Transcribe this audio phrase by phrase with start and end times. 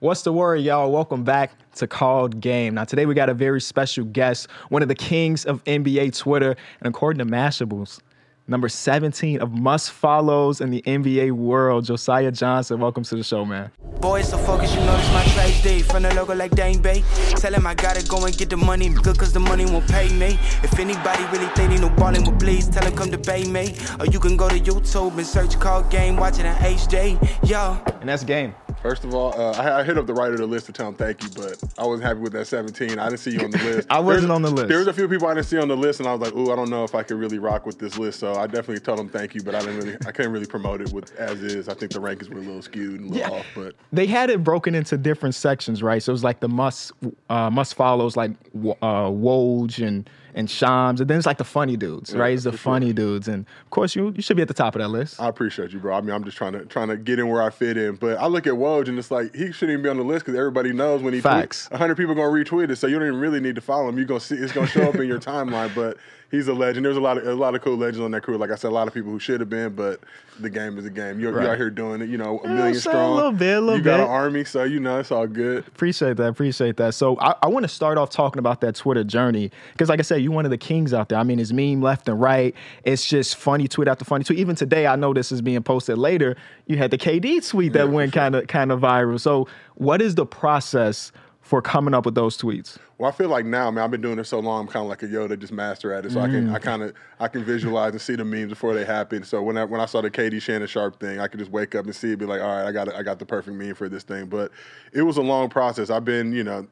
[0.00, 0.92] What's the word, y'all?
[0.92, 2.74] Welcome back to Called Game.
[2.74, 6.54] Now, today we got a very special guest, one of the kings of NBA Twitter,
[6.78, 7.98] and according to Mashables,
[8.46, 12.78] number 17 of must follows in the NBA world, Josiah Johnson.
[12.78, 13.72] Welcome to the show, man.
[14.00, 15.82] Boys, so focus, you know this my trade day.
[15.82, 17.02] From the logo like Dane Bay.
[17.30, 20.12] Tell him I gotta go and get the money, good cause the money won't pay
[20.12, 20.38] me.
[20.62, 23.74] If anybody really think they know balling with please tell him come to Bay me.
[23.98, 27.48] Or you can go to YouTube and search Call Game, watching an HJ.
[27.50, 27.82] Yo.
[28.00, 28.54] And that's game.
[28.82, 30.88] First of all, uh, I, I, hit up the writer of the list to tell
[30.88, 32.96] him thank you, but I wasn't happy with that 17.
[32.98, 33.88] I didn't see you on the list.
[33.90, 34.68] I wasn't on the list.
[34.68, 36.34] There was a few people I didn't see on the list, and I was like,
[36.36, 38.78] "Ooh, I don't know if I could really rock with this list." So I definitely
[38.78, 41.42] told him thank you, but I didn't really, I couldn't really promote it with as
[41.42, 41.68] is.
[41.68, 43.38] I think the rankings were a little skewed and a little yeah.
[43.40, 43.46] off.
[43.54, 46.00] But they had it broken into different sections, right?
[46.00, 46.92] So it was like the must
[47.28, 50.08] uh, must follows, like uh, Woj and
[50.38, 52.32] and Shams, and then it's like the funny dudes, yeah, right?
[52.32, 52.94] It's the funny sure.
[52.94, 55.20] dudes, and of course you you should be at the top of that list.
[55.20, 55.96] I appreciate you, bro.
[55.96, 58.18] I mean, I'm just trying to trying to get in where I fit in, but
[58.18, 60.38] I look at Woj and it's like he shouldn't even be on the list because
[60.38, 63.40] everybody knows when he facts, hundred people gonna retweet it, so you don't even really
[63.40, 63.98] need to follow him.
[63.98, 65.96] You gonna see it's gonna show up in your timeline, but
[66.30, 66.84] he's a legend.
[66.84, 68.36] There's a lot of a lot of cool legends on that crew.
[68.36, 70.00] Like I said, a lot of people who should have been, but
[70.38, 71.18] the game is a game.
[71.18, 71.42] You're, right.
[71.42, 72.08] you're out here doing it.
[72.08, 73.12] You know, a million strong.
[73.12, 73.90] A little bit, a little you bit.
[73.90, 75.66] Got an army, so you know it's all good.
[75.66, 76.28] Appreciate that.
[76.28, 76.94] Appreciate that.
[76.94, 80.02] So I, I want to start off talking about that Twitter journey because, like I
[80.02, 81.18] said, you're one of the kings out there.
[81.18, 82.54] I mean, it's meme left and right.
[82.84, 84.38] It's just funny tweet after funny tweet.
[84.38, 86.36] Even today, I know this is being posted later.
[86.66, 89.20] You had the KD tweet that yeah, went kind of kind of viral.
[89.20, 91.12] So what is the process?
[91.48, 92.76] For coming up with those tweets?
[92.98, 94.90] Well, I feel like now, man, I've been doing this so long, I'm kind of
[94.90, 96.12] like a Yoda, just master at it.
[96.12, 96.24] So mm.
[96.24, 96.62] I can, I mm.
[96.62, 99.24] kind of, I can visualize and see the memes before they happen.
[99.24, 101.74] So when I, when I saw the KD Shannon Sharpe thing, I could just wake
[101.74, 103.74] up and see it, be like, all right, I got, I got the perfect meme
[103.76, 104.26] for this thing.
[104.26, 104.52] But
[104.92, 105.88] it was a long process.
[105.88, 106.68] I've been, you know,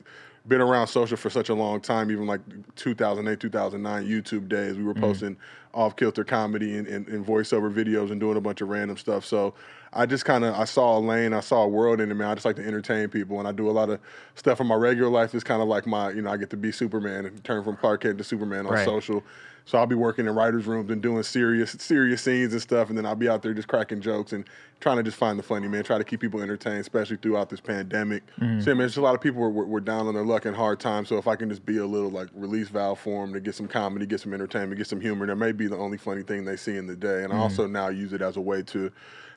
[0.46, 2.42] been around social for such a long time, even like
[2.76, 4.76] 2008, 2009 YouTube days.
[4.76, 5.00] We were mm.
[5.00, 5.38] posting
[5.72, 9.24] off kilter comedy and, and, and voiceover videos and doing a bunch of random stuff.
[9.24, 9.54] So
[9.96, 12.28] I just kind of I saw a lane, I saw a world in it, man.
[12.28, 14.00] I just like to entertain people, and I do a lot of
[14.34, 15.34] stuff in my regular life.
[15.34, 17.76] It's kind of like my, you know, I get to be Superman and turn from
[17.76, 18.84] Clark Kent to Superman on right.
[18.84, 19.22] social.
[19.66, 22.96] So I'll be working in writers' rooms and doing serious, serious scenes and stuff, and
[22.96, 24.44] then I'll be out there just cracking jokes and
[24.78, 25.82] trying to just find the funny, man.
[25.82, 28.22] Try to keep people entertained, especially throughout this pandemic.
[28.38, 28.60] Mm-hmm.
[28.60, 30.54] So, man, just a lot of people were, were, were, down on their luck and
[30.54, 31.08] hard times.
[31.08, 33.56] So if I can just be a little like release valve for them to get
[33.56, 36.44] some comedy, get some entertainment, get some humor, that may be the only funny thing
[36.44, 37.24] they see in the day.
[37.24, 37.40] And mm-hmm.
[37.40, 38.92] I also now use it as a way to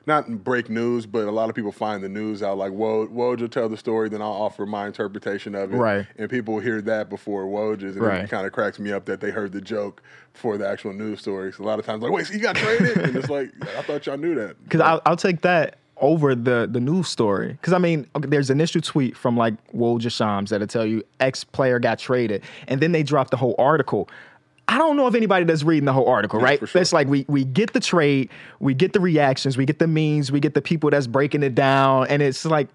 [0.06, 2.58] not break news, but a lot of people find the news out.
[2.58, 6.06] Like Woj, Woj will tell the story, then I'll offer my interpretation of it, right?
[6.16, 8.24] And people hear that before Woj's, and right.
[8.24, 10.02] it kind of cracks me up that they heard the joke
[10.32, 11.52] before the actual news story.
[11.52, 13.82] So a lot of times, like, wait, so you got traded, and it's like, I
[13.82, 14.62] thought y'all knew that.
[14.64, 17.52] Because I'll, I'll take that over the the news story.
[17.52, 21.02] Because I mean, okay, there's an initial tweet from like Woj Shams that'll tell you
[21.20, 24.08] X player got traded, and then they drop the whole article.
[24.70, 26.60] I don't know if anybody that's reading the whole article, right?
[26.66, 26.80] Sure.
[26.80, 30.30] It's like we we get the trade, we get the reactions, we get the memes,
[30.30, 32.68] we get the people that's breaking it down, and it's like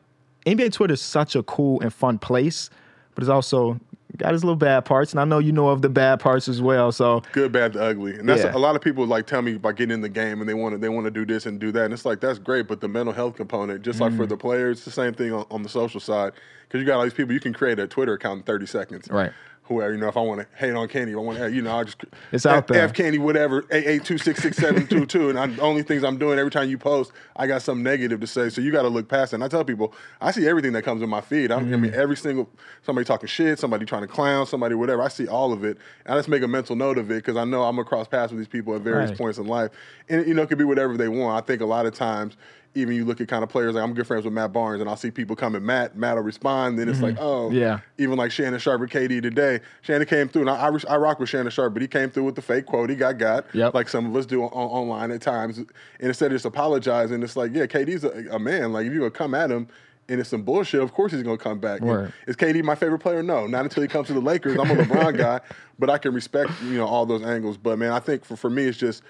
[0.45, 2.69] NBA Twitter is such a cool and fun place,
[3.13, 3.79] but it's also
[4.17, 6.61] got its little bad parts, and I know you know of the bad parts as
[6.61, 6.91] well.
[6.91, 8.53] So good, bad, the ugly, and that's yeah.
[8.53, 10.73] a, lot of people like tell me about getting in the game and they want
[10.73, 12.81] to they want to do this and do that, and it's like that's great, but
[12.81, 14.29] the mental health component, just like for mm.
[14.29, 16.33] the players, the same thing on, on the social side
[16.67, 19.07] because you got all these people you can create a Twitter account in thirty seconds,
[19.09, 19.31] right?
[19.65, 21.75] Whoever, you know, if I want to hate on Kenny, I want to, you know,
[21.75, 21.97] I just
[22.31, 22.81] it's out F, there.
[22.83, 25.81] F Kenny, whatever, eight eight two six six seven two two, and I'm, the only
[25.81, 28.49] things I'm doing every time you post, I got something negative to say.
[28.49, 29.37] So you got to look past it.
[29.37, 31.51] And I tell people, I see everything that comes in my feed.
[31.51, 31.73] I, mm-hmm.
[31.73, 31.99] I mean, mm-hmm.
[31.99, 32.49] every single
[32.83, 35.01] somebody talking shit, somebody trying to clown, somebody whatever.
[35.01, 37.35] I see all of it, and I just make a mental note of it because
[37.35, 39.17] I know I'm across paths with these people at various right.
[39.17, 39.71] points in life,
[40.09, 41.43] and you know, it could be whatever they want.
[41.43, 42.37] I think a lot of times
[42.75, 44.89] even you look at kind of players like I'm good friends with Matt Barnes, and
[44.89, 46.77] I'll see people come and Matt, Matt will respond.
[46.77, 47.05] Then it's mm-hmm.
[47.05, 47.79] like, oh, yeah.
[47.97, 51.19] Even like Shannon Sharpe or KD today, Shannon came through, and I, I, I, rock
[51.19, 52.89] with Shannon Sharpe, but he came through with the fake quote.
[52.89, 53.73] He got got, yep.
[53.73, 55.57] like some of us do on, online at times.
[55.57, 55.69] And
[55.99, 58.73] instead of just apologizing, it's like, yeah, KD's a, a man.
[58.73, 59.67] Like if you're gonna come at him
[60.09, 61.81] and it's some bullshit, of course he's gonna come back.
[62.27, 63.23] Is KD my favorite player?
[63.23, 64.59] No, not until he comes to the Lakers.
[64.59, 65.39] I'm a LeBron guy,
[65.79, 67.57] but I can respect you know all those angles.
[67.57, 69.01] But man, I think for for me, it's just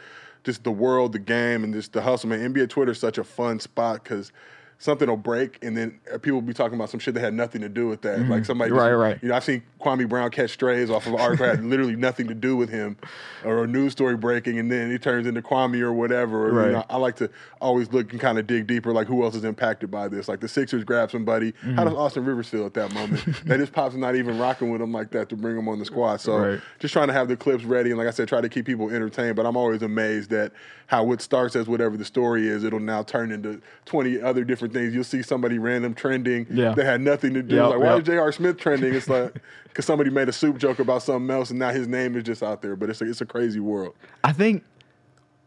[0.45, 2.29] just the world, the game, and just the hustle.
[2.29, 4.31] Man, NBA Twitter is such a fun spot because
[4.77, 7.61] something will break, and then people will be talking about some shit that had nothing
[7.61, 8.19] to do with that.
[8.19, 8.31] Mm-hmm.
[8.31, 9.19] Like somebody, right, just, right.
[9.21, 11.95] You know, I've seen Kwame Brown catch strays off of an article that had literally
[11.95, 12.97] nothing to do with him,
[13.43, 16.47] or a news story breaking, and then it turns into Kwame or whatever.
[16.47, 16.65] Or, right.
[16.67, 17.29] You know, I like to
[17.61, 20.27] always look and kind of dig deeper, like who else is impacted by this.
[20.27, 21.51] Like the Sixers grab somebody.
[21.51, 21.75] Mm-hmm.
[21.75, 23.25] How does Austin Rivers feel at that moment?
[23.45, 25.85] that his pops not even rocking with him like that to bring him on the
[25.85, 26.17] squad.
[26.17, 26.61] So right.
[26.79, 28.89] just trying to have the clips ready, and like I said, try to keep people
[28.89, 29.35] entertained.
[29.35, 30.51] But I'm always amazed that
[30.87, 34.64] how what starts as whatever the story is, it'll now turn into 20 other different
[34.73, 34.93] things.
[34.93, 36.73] You'll see somebody random trending yeah.
[36.73, 37.55] that had nothing to do.
[37.55, 38.01] Yep, like, why yep.
[38.01, 38.31] is J.R.
[38.31, 38.93] Smith trending?
[38.93, 39.33] It's like
[39.63, 42.43] because somebody made a soup joke about something else, and now his name is just
[42.43, 42.75] out there.
[42.75, 43.95] But it's a, it's a crazy world.
[44.23, 44.63] I think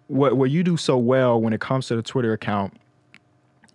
[0.08, 2.74] what what you do so well when it comes to the Twitter account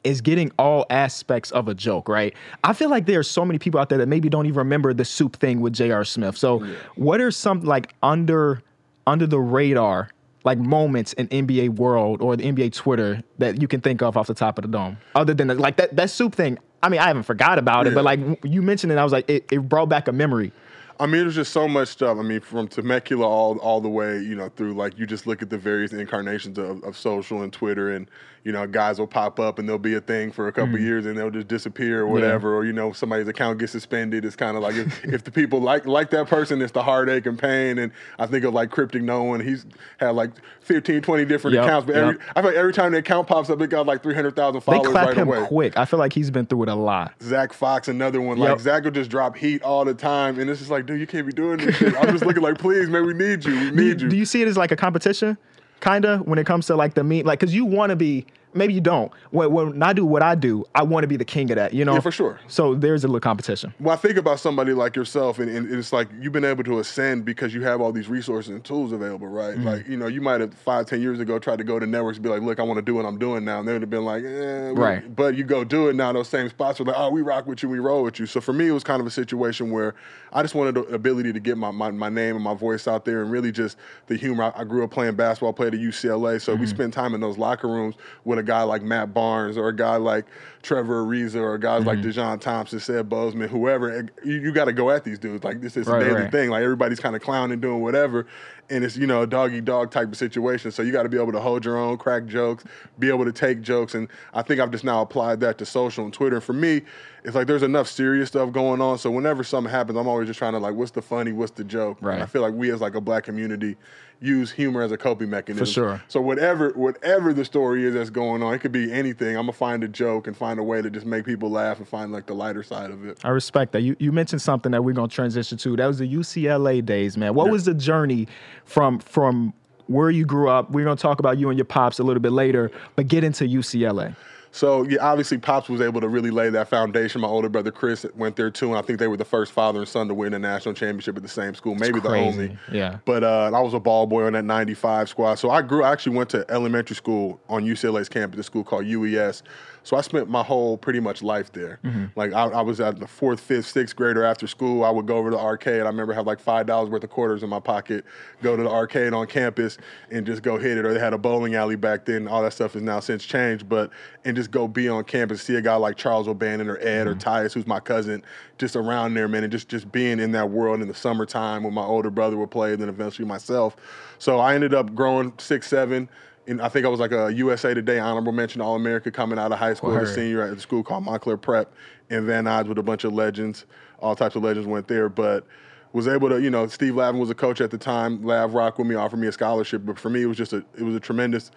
[0.03, 2.33] is getting all aspects of a joke, right?
[2.63, 4.93] I feel like there are so many people out there that maybe don't even remember
[4.93, 6.03] the soup thing with J.R.
[6.03, 6.37] Smith.
[6.37, 6.59] So,
[6.95, 8.61] what are some like under
[9.07, 10.09] under the radar
[10.43, 14.27] like moments in NBA world or the NBA Twitter that you can think of off
[14.27, 16.57] the top of the dome, other than like that that soup thing?
[16.81, 17.95] I mean, I haven't forgot about it, Yeah.
[17.95, 20.51] but like you mentioned it, I was like, it, it brought back a memory.
[20.99, 22.17] I mean, there's just so much stuff.
[22.17, 25.41] I mean, from Temecula all all the way, you know, through like you just look
[25.41, 28.09] at the various incarnations of, of social and Twitter, and
[28.43, 30.81] you know, guys will pop up and there'll be a thing for a couple mm.
[30.81, 34.25] years and they'll just disappear or whatever, or you know, somebody's account gets suspended.
[34.25, 37.25] It's kind of like if, if the people like like that person, it's the heartache
[37.25, 37.77] and pain.
[37.77, 39.65] And I think of like Cryptic Noah, he's
[39.97, 40.31] had like
[40.61, 42.21] 15, 20 different Yep, accounts, but every yep.
[42.35, 44.83] I feel like every time the account pops up, it got like 300,000 followers.
[44.83, 45.45] They clap right him away.
[45.47, 45.77] quick.
[45.77, 47.13] I feel like he's been through it a lot.
[47.21, 48.37] Zach Fox, another one.
[48.37, 48.49] Yep.
[48.49, 51.07] Like Zach will just drop heat all the time, and it's just like, dude, you
[51.07, 51.95] can't be doing this shit.
[51.95, 53.53] I'm just looking like, please, man, we need you.
[53.53, 54.09] We Do need you.
[54.09, 55.37] do you see it as like a competition,
[55.83, 57.25] kind of, when it comes to like the meat?
[57.25, 59.11] Like, because you want to be, maybe you don't.
[59.31, 61.73] When, when I do what I do, I want to be the king of that,
[61.73, 61.93] you know?
[61.93, 62.39] Yeah, for sure.
[62.47, 63.73] So there's a little competition.
[63.79, 66.79] Well, I think about somebody like yourself, and, and it's like you've been able to
[66.79, 69.55] ascend because you have all these resources and tools available, right?
[69.55, 69.67] Mm-hmm.
[69.67, 72.17] Like, you know, you might have five, ten years ago tried to go to networks
[72.17, 73.59] and be like, look, I want to do what I'm doing now.
[73.59, 74.71] And they would have been like, eh.
[74.73, 75.15] Right.
[75.15, 77.61] But you go do it now, those same spots are like, oh, we rock with
[77.61, 78.25] you, we roll with you.
[78.25, 79.95] So for me, it was kind of a situation where
[80.31, 83.03] I just wanted the ability to get my, my, my name and my voice out
[83.05, 83.77] there and really just
[84.07, 84.45] the humor.
[84.55, 86.39] I, I grew up playing basketball, played at UCLA.
[86.41, 86.61] So Mm-hmm.
[86.61, 87.95] we spent time in those locker rooms
[88.25, 90.25] with a guy like Matt Barnes or a guy like
[90.61, 92.07] Trevor Ariza or guys like Mm-hmm.
[92.07, 94.07] Dijon Thompson, Ced Bozeman, whoever.
[94.23, 95.43] You, you got to go at these dudes.
[95.43, 96.31] Like this is Right, a daily right.
[96.31, 96.49] thing.
[96.49, 98.25] Like everybody's kind of clowning, doing whatever.
[98.69, 100.71] And it's, you know, a dog eat dog type of situation.
[100.71, 102.63] So you got to be able to hold your own, crack jokes,
[102.97, 103.93] be able to take jokes.
[103.93, 106.37] And I think I've just now applied that to social and Twitter.
[106.37, 106.81] And for me,
[107.25, 108.97] it's like there's enough serious stuff going on.
[108.97, 111.33] So whenever something happens, I'm always just trying to like, what's the funny?
[111.33, 111.97] What's the joke?
[111.99, 112.13] Right.
[112.15, 113.75] And I feel like we as like a black community
[114.23, 115.65] use humor as a coping mechanism.
[115.65, 116.03] For sure.
[116.07, 119.35] So whatever whatever the story is that's going on, it could be anything.
[119.35, 121.87] I'm gonna find a joke and find a way to just make people laugh and
[121.87, 123.19] find like the lighter side of it.
[123.23, 123.81] I respect that.
[123.81, 125.75] You you mentioned something that we're gonna transition to.
[125.75, 127.33] That was the UCLA days, man.
[127.33, 128.27] What was the journey
[128.65, 129.53] from from
[129.87, 130.71] where you grew up?
[130.71, 133.45] We're gonna talk about you and your pops a little bit later, but get into
[133.45, 134.15] UCLA.
[134.53, 137.21] So yeah, obviously Pops was able to really lay that foundation.
[137.21, 139.79] My older brother Chris went there too, and I think they were the first father
[139.79, 142.55] and son to win a national championship at the same school, maybe the only.
[142.71, 142.99] Yeah.
[143.03, 145.35] But uh, I was a ball boy on that '95 squad.
[145.35, 145.83] So I grew.
[145.83, 149.41] I actually went to elementary school on UCLA's campus, a school called UES.
[149.83, 151.79] So I spent my whole pretty much life there.
[151.83, 152.05] Mm-hmm.
[152.15, 154.83] Like I, I was at the fourth, fifth, sixth grader after school.
[154.85, 155.81] I would go over to the arcade.
[155.81, 158.05] I remember have like five dollars worth of quarters in my pocket.
[158.41, 159.77] Go to the arcade on campus
[160.09, 160.85] and just go hit it.
[160.85, 162.27] Or they had a bowling alley back then.
[162.27, 163.67] All that stuff has now since changed.
[163.67, 163.91] But
[164.23, 167.15] and just go be on campus, see a guy like Charles O'Bannon or Ed or
[167.15, 167.29] mm-hmm.
[167.29, 168.23] Tyus, who's my cousin,
[168.57, 171.73] just around there, man, and just just being in that world in the summertime when
[171.73, 173.75] my older brother would play, and then eventually myself.
[174.19, 176.09] So I ended up growing six, seven.
[176.45, 179.53] And I think I was like a USA Today honorable mention All America coming out
[179.53, 181.73] of high school as a senior at a school called Montclair Prep
[182.09, 183.65] in Van Nuys with a bunch of legends.
[183.99, 185.47] All types of legends went there, but
[185.93, 188.21] was able to, you know, Steve Lavin was a coach at the time.
[188.23, 190.57] Lav rocked with me, offered me a scholarship, but for me, it was just a,
[190.77, 191.51] it was a tremendous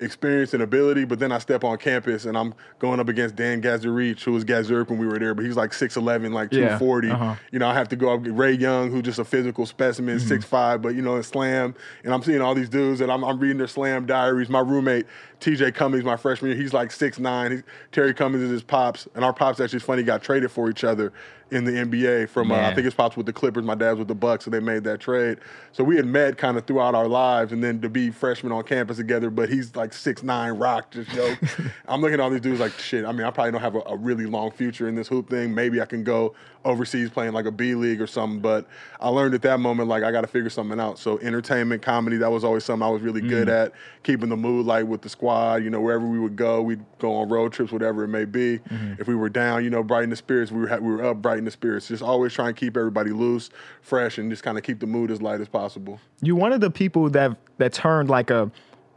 [0.00, 1.04] experience and ability.
[1.04, 4.44] But then I step on campus and I'm going up against Dan Gadzuric, who was
[4.44, 7.10] Gazurk when we were there, but he's like 6'11", like Yeah, 240.
[7.10, 7.34] uh-huh.
[7.52, 10.18] You know, I have to go up with Ray Young, who's just a physical specimen,
[10.18, 10.54] Mm-hmm.
[10.54, 11.74] 6'5", but you know, in slam,
[12.04, 14.48] and I'm seeing all these dudes and I'm, I'm reading their slam diaries.
[14.48, 15.06] My roommate,
[15.40, 17.50] TJ Cummings, my freshman year, he's like 6'9".
[17.52, 17.62] He's,
[17.92, 21.12] Terry Cummings is his pops, and our pops actually, funny, got traded for each other
[21.50, 24.08] in the NBA from, uh, I think his pops with the Clippers, my dad's with
[24.08, 25.38] the Bucks, and they made that trade.
[25.72, 28.62] So we had met kind of throughout our lives, and then to be freshmen on
[28.64, 31.34] campus together, but he's like six nine, rock, just yo.
[31.88, 33.82] I'm looking at all these dudes like, shit, I mean, I probably don't have a,
[33.86, 35.54] a really long future in this hoop thing.
[35.54, 38.66] Maybe I can go overseas playing like a B league or something, but
[39.00, 40.98] I learned at that moment, like, I got to figure something out.
[40.98, 43.64] So entertainment, comedy, that was always something I was really good mm.
[43.64, 46.84] at, keeping the mood light with the squad, you know, wherever we would go, we'd
[46.98, 48.58] go on road trips, whatever it may be.
[48.58, 49.00] Mm-hmm.
[49.00, 51.44] If we were down, you know, brighten the spirits, we were, we were up, brighten
[51.44, 51.88] the spirits.
[51.88, 53.50] Just always trying to keep everybody loose,
[53.80, 56.00] fresh, and just kind of keep the mood as light as possible.
[56.20, 58.50] you one of the people that that turned like a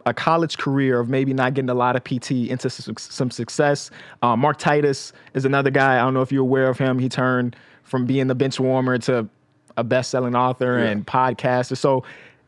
[0.05, 3.89] a college career of maybe not getting a lot of PT into su- some success.
[4.22, 5.95] Uh, Mark Titus is another guy.
[5.95, 7.00] I don't know if you're aware of him.
[7.00, 9.27] He turned from being the bench warmer to
[9.77, 10.89] a best-selling author Yeah.
[10.91, 11.77] and podcaster.
[11.77, 12.03] So,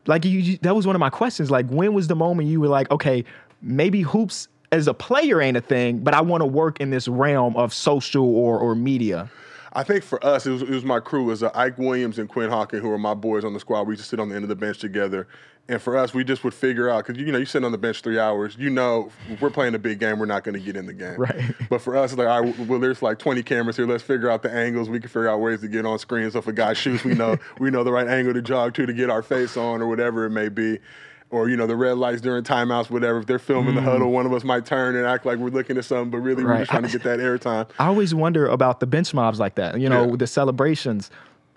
[0.06, 1.50] like, you, you, that was one of my questions.
[1.50, 3.24] Like, when was the moment you were like, okay,
[3.62, 7.08] maybe hoops as a player ain't a thing, but I want to work in this
[7.08, 9.30] realm of social or or media.
[9.76, 11.24] I think for us, it was, it was my crew.
[11.24, 13.82] It was uh, Ike Williams and Quinn Hawking, who were my boys on the squad.
[13.82, 15.28] We used to sit on the end of the bench together.
[15.68, 17.78] And for us, we just would figure out because you know you sit on the
[17.78, 18.56] bench three hours.
[18.58, 20.18] You know, we're playing a big game.
[20.18, 21.16] We're not going to get in the game.
[21.16, 21.54] Right.
[21.68, 23.86] But for us, it's like, all right, well, there's like 20 cameras here.
[23.86, 24.88] Let's figure out the angles.
[24.88, 26.30] We can figure out ways to get on screen.
[26.30, 28.86] So if a guy shoots, we know we know the right angle to jog to
[28.86, 30.78] to get our face on or whatever it may be.
[31.30, 33.18] Or you know the red lights during timeouts, whatever.
[33.18, 35.76] If they're filming the huddle, one of us might turn and act like we're looking
[35.76, 37.68] at something, but really we're just trying to get that airtime.
[37.78, 39.80] I always wonder about the bench mobs like that.
[39.80, 40.16] You know, Yeah.
[40.16, 41.10] the celebrations.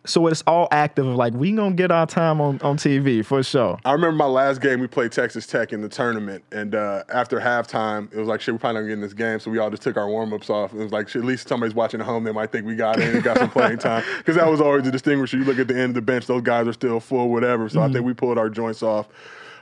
[0.05, 1.05] So it's all active.
[1.05, 3.77] of Like we gonna get our time on, on TV for sure.
[3.83, 7.37] I remember my last game we played Texas Tech in the tournament, and uh, after
[7.39, 8.53] halftime, it was like shit.
[8.53, 10.73] We probably not getting this game, so we all just took our warm ups off.
[10.73, 12.23] It was like shit, at least somebody's watching at home.
[12.23, 14.87] They might think we got in and got some playing time because that was always
[14.87, 15.37] a distinguisher.
[15.37, 17.67] You look at the end of the bench; those guys are still full, whatever.
[17.67, 19.09] So I think we pulled our joints off.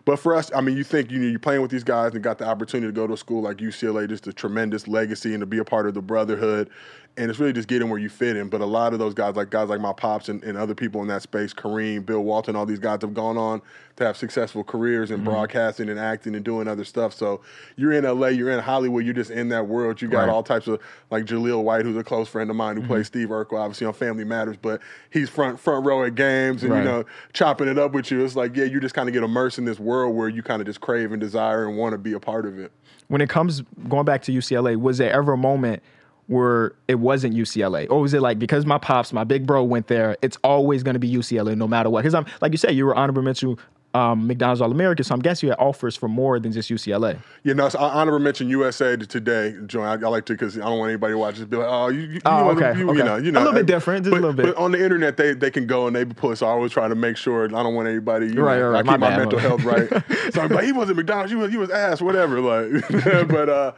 [0.08, 2.24] But for us, I mean, you think you know, you're playing with these guys and
[2.24, 5.42] got the opportunity to go to a school like UCLA, just a tremendous legacy and
[5.42, 6.70] to be a part of the brotherhood.
[7.18, 8.48] And it's really just getting where you fit in.
[8.48, 11.02] But a lot of those guys, like guys like my pops and, and other people
[11.02, 13.62] in that space, Kareem, Bill Walton, all these guys have gone on
[13.98, 15.26] to have successful careers in mm-hmm.
[15.26, 17.14] broadcasting and acting and doing other stuff.
[17.14, 17.42] So
[17.76, 20.02] you're in LA, you're in Hollywood, you're just in that world.
[20.02, 20.30] You got Right.
[20.30, 23.20] all types of like Jaleel White, who's a close friend of mine, who plays mm-hmm.
[23.20, 26.80] Steve Urkel, obviously on Family Matters, but he's front front row at games and Right.
[26.80, 28.24] you know chopping it up with you.
[28.24, 30.62] It's like yeah, you just kind of get immersed in this world where you kind
[30.62, 32.72] of just crave and desire and want to be a part of it.
[33.08, 35.82] When it comes going back to UCLA, was there ever a moment
[36.28, 39.88] where it wasn't UCLA, or was it like because my pops, my big bro went
[39.88, 42.02] there, it's always going to be UCLA no matter what?
[42.02, 43.58] Because I'm like you said, you were honorable mention
[43.94, 47.18] um, McDonald's All American, so I'm guessing you had offers for more than just UCLA.
[47.44, 49.84] You know, so I honorable mention USA today, Joy.
[49.84, 51.88] I, I like to because I don't want anybody to watch this be like, oh,
[51.88, 52.98] you, you, Oh, you, know, okay, you, okay.
[52.98, 54.56] you know, you A little bit different, just a but, little bit.
[54.56, 56.38] But on the internet, they they can go and they put.
[56.38, 58.28] So I always try to make sure I don't want anybody.
[58.28, 58.84] You Right, know, right, I right.
[58.84, 60.34] keep My my, bad, mental my health right.
[60.34, 61.32] so I'm like, he wasn't McDonald's.
[61.32, 62.40] He was he was ass, whatever.
[62.42, 62.88] Like,
[63.30, 63.72] but uh,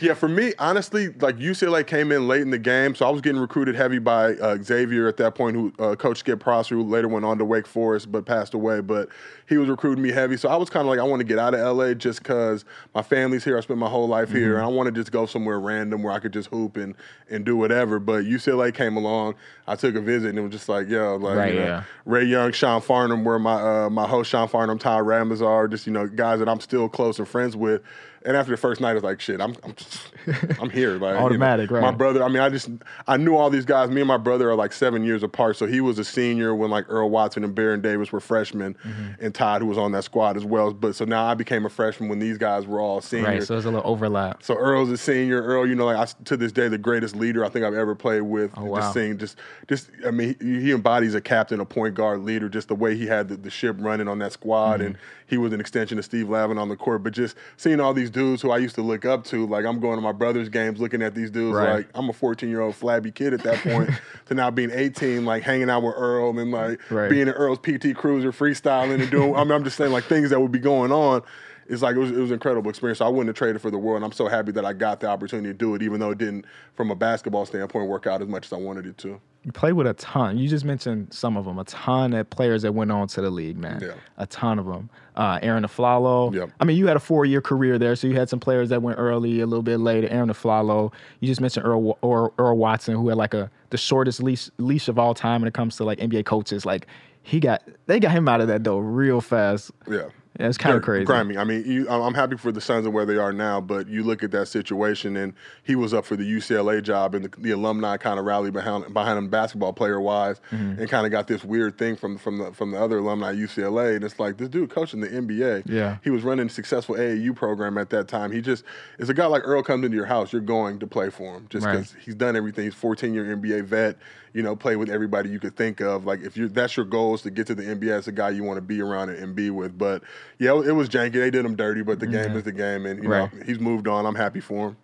[0.00, 3.20] yeah, for me, honestly, like UCLA came in late in the game, so I was
[3.20, 6.82] getting recruited heavy by uh, Xavier at that point, who uh, Coach Skip Prosser, who
[6.82, 8.80] later went on to Wake Forest but passed away.
[8.80, 9.08] But
[9.48, 11.38] he was recruiting me heavy, so I was kind of like, I want to get
[11.38, 13.58] out of LA just because my family's here.
[13.58, 14.36] I spent my whole life Mm-hmm.
[14.38, 16.94] here, and I want to just go somewhere random where I could just hoop and
[17.28, 17.98] and do whatever.
[17.98, 19.34] But UCLA came along,
[19.66, 21.82] I took a visit, and it was just like, yo, like Right, you know, yeah.
[22.06, 25.92] Ray Young, Sean Farnham were my uh, my host, Sean Farnham, Ty Ramasar, just you
[25.92, 27.82] know guys that I'm still close and friends with.
[28.24, 29.98] And after the first night, I was like, shit, I'm I'm, just,
[30.60, 30.92] I'm here.
[30.98, 31.80] Like, you know, Automatic, right.
[31.82, 32.68] My brother, I mean, I just
[33.06, 33.90] I knew all these guys.
[33.90, 35.56] Me and my brother are like seven years apart.
[35.56, 39.24] So he was a senior when like Earl Watson and Baron Davis were freshmen, Mm-hmm.
[39.24, 40.72] and Todd, who was on that squad as well.
[40.72, 43.28] But so now I became a freshman when these guys were all seniors.
[43.28, 44.42] Right, so there's a little overlap.
[44.42, 45.42] So Earl's a senior.
[45.42, 47.94] Earl, you know, like I, to this day, the greatest leader I think I've ever
[47.94, 48.52] played with.
[48.56, 48.80] Oh, wow.
[48.80, 49.36] Just seeing, just,
[49.68, 52.48] just, I mean, he, he embodies a captain, a point guard leader.
[52.48, 54.86] Just the way he had the, the ship running on that squad, Mm-hmm.
[54.86, 57.02] and he was an extension of Steve Lavin on the court.
[57.02, 59.80] But just seeing all these dudes who I used to look up to, like I'm
[59.80, 61.72] going to my brother's games, looking at these dudes, Right.
[61.76, 63.90] like I'm a 14 year old flabby kid at that point,
[64.26, 67.08] to now being 18, like hanging out with Earl and like Right.
[67.10, 69.34] being in Earl's PT Cruiser, freestyling and doing.
[69.34, 71.22] I mean, I'm just saying like things that would be going on
[71.66, 72.98] it's like it was, it was an incredible experience.
[72.98, 73.96] So I wouldn't have traded for the world.
[73.96, 76.18] And I'm so happy that I got the opportunity to do it, even though it
[76.18, 79.20] didn't, from a basketball standpoint, work out as much as I wanted it to.
[79.44, 80.38] You play with a ton.
[80.38, 81.58] You just mentioned some of them.
[81.58, 83.80] A ton of players that went on to the league, man.
[83.82, 83.94] Yeah.
[84.16, 84.88] A ton of them.
[85.16, 86.32] Uh, Arron Afflalo.
[86.32, 86.50] Yep.
[86.60, 89.00] I mean, you had a four-year career there, so you had some players that went
[89.00, 90.08] early, a little bit later.
[90.08, 90.92] Arron Afflalo.
[91.18, 94.86] You just mentioned Earl, Earl, Earl Watson, who had like a the shortest leash leash
[94.86, 96.64] of all time when it comes to like NBA coaches.
[96.64, 96.86] Like
[97.22, 99.72] he got they got him out of that though real fast.
[99.90, 100.08] Yeah.
[100.40, 101.04] Yeah, it's kind of crazy.
[101.04, 101.36] Grimy.
[101.36, 104.02] I mean, you, I'm happy for the Suns and where they are now, but you
[104.02, 107.50] look at that situation, and he was up for the UCLA job, and the, the
[107.50, 110.80] alumni kind of rallied behind behind him, basketball player wise, Mm-hmm.
[110.80, 113.36] and kind of got this weird thing from from the from the other alumni at
[113.36, 115.64] UCLA, and it's like this dude coaching the NBA.
[115.66, 115.98] Yeah.
[116.02, 118.32] he was running a successful AAU program at that time.
[118.32, 118.64] He just
[118.98, 121.46] is a guy like Earl comes into your house, you're going to play for him
[121.50, 121.72] just Right.
[121.78, 122.64] because he's done everything.
[122.64, 123.96] He's 14 year NBA vet.
[124.34, 126.04] You know, play with everybody you could think of.
[126.06, 128.30] Like if you that's your goal is to get to the NBA as a guy
[128.30, 129.76] you want to be around and, and be with.
[129.76, 130.02] But
[130.38, 131.12] yeah, it was janky.
[131.14, 133.32] They did him dirty, but the game is the game, and you Right.
[133.32, 134.06] know he's moved on.
[134.06, 134.76] I'm happy for him.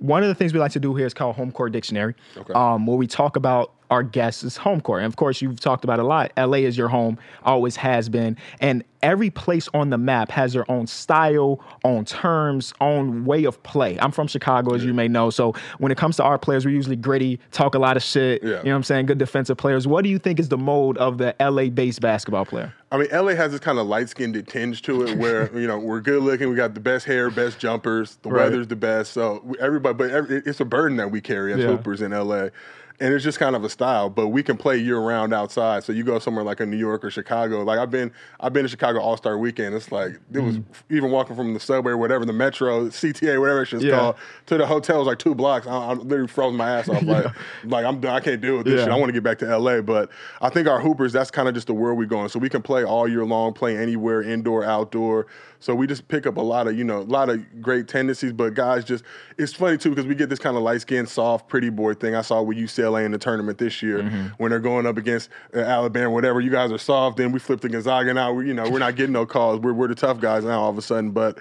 [0.00, 2.52] one of the things we like to do here is called home court dictionary Okay.
[2.54, 5.98] um, where we talk about our guests' home court and of course you've talked about
[5.98, 10.30] a lot la is your home always has been and every place on the map
[10.30, 14.92] has their own style own terms own way of play i'm from chicago as you
[14.92, 17.96] may know so when it comes to our players we're usually gritty talk a lot
[17.96, 18.48] of shit Yeah.
[18.48, 20.98] you know what i'm saying good defensive players what do you think is the mode
[20.98, 24.48] of the la based basketball player I mean, LA has this kind of light skinned
[24.48, 26.48] tinge to it where, you know, we're good looking.
[26.48, 28.16] We got the best hair, best jumpers.
[28.22, 28.44] The Right.
[28.44, 29.12] weather's the best.
[29.12, 31.66] So everybody, but every, it's a burden that we carry as Yeah.
[31.66, 32.48] hoopers in LA.
[33.00, 35.84] And it's just kind of a style, but we can play year round outside.
[35.84, 37.62] So you go somewhere like a New York or Chicago.
[37.62, 39.74] Like I've been, I've been to Chicago All Star Weekend.
[39.76, 40.62] It's like it was hmm.
[40.90, 43.96] even walking from the subway, or whatever, the metro, CTA, whatever it's Yeah.
[43.96, 45.66] called, to the hotel was like two blocks.
[45.68, 47.02] I, I literally froze my ass off.
[47.08, 47.26] Like,
[47.64, 48.14] like I'm done.
[48.14, 48.84] I can't deal with this Yeah.
[48.84, 48.92] shit.
[48.92, 49.80] I want to get back to LA.
[49.80, 50.10] But
[50.42, 52.28] I think our hoopers, that's kind of just the world we're going.
[52.28, 55.26] So we can play all year long, play anywhere, indoor, outdoor.
[55.60, 58.32] So we just pick up a lot of, you know, a lot of great tendencies.
[58.32, 59.04] But guys, just
[59.38, 62.14] it's funny too because we get this kind of light skinned, soft, pretty boy thing.
[62.14, 64.02] I saw with UCLA in the tournament this year
[64.38, 66.40] when they're going up against uh, Alabama, whatever.
[66.40, 67.16] You guys are soft.
[67.16, 68.14] Then we flip to Gonzaga.
[68.14, 69.60] Now we, you know, we're not getting no calls.
[69.60, 71.10] We're we're the tough guys now all of a sudden.
[71.10, 71.38] But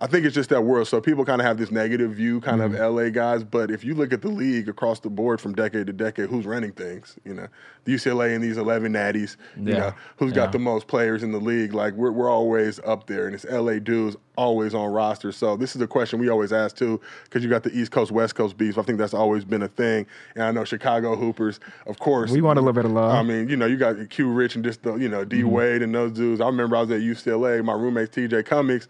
[0.00, 0.88] I think it's just that world.
[0.88, 2.74] So people kind of have this negative view, kind Mm-hmm.
[2.82, 3.44] of LA guys.
[3.44, 6.46] But if you look at the league across the board from decade to decade, who's
[6.46, 7.16] running things?
[7.24, 7.46] You know,
[7.84, 9.36] the UCLA and these 11 natties.
[9.56, 9.78] You Yeah.
[9.78, 10.36] know, who's Yeah.
[10.36, 11.74] got the most players in the league?
[11.74, 15.30] Like we're we're always up there, and it's LA dudes always on roster.
[15.30, 18.10] So this is a question we always ask too, because you got the East Coast
[18.10, 18.78] West Coast beef.
[18.78, 22.30] I think that's always been a thing, and I know Chicago Hoopers, of course.
[22.32, 23.12] We want a little bit of love.
[23.14, 25.50] I mean, you know, you got Q Rich and just the, you know, D Mm-hmm.
[25.50, 26.40] Wade and those dudes.
[26.40, 28.88] I remember I was at UCLA, my roommate's TJ Cummings.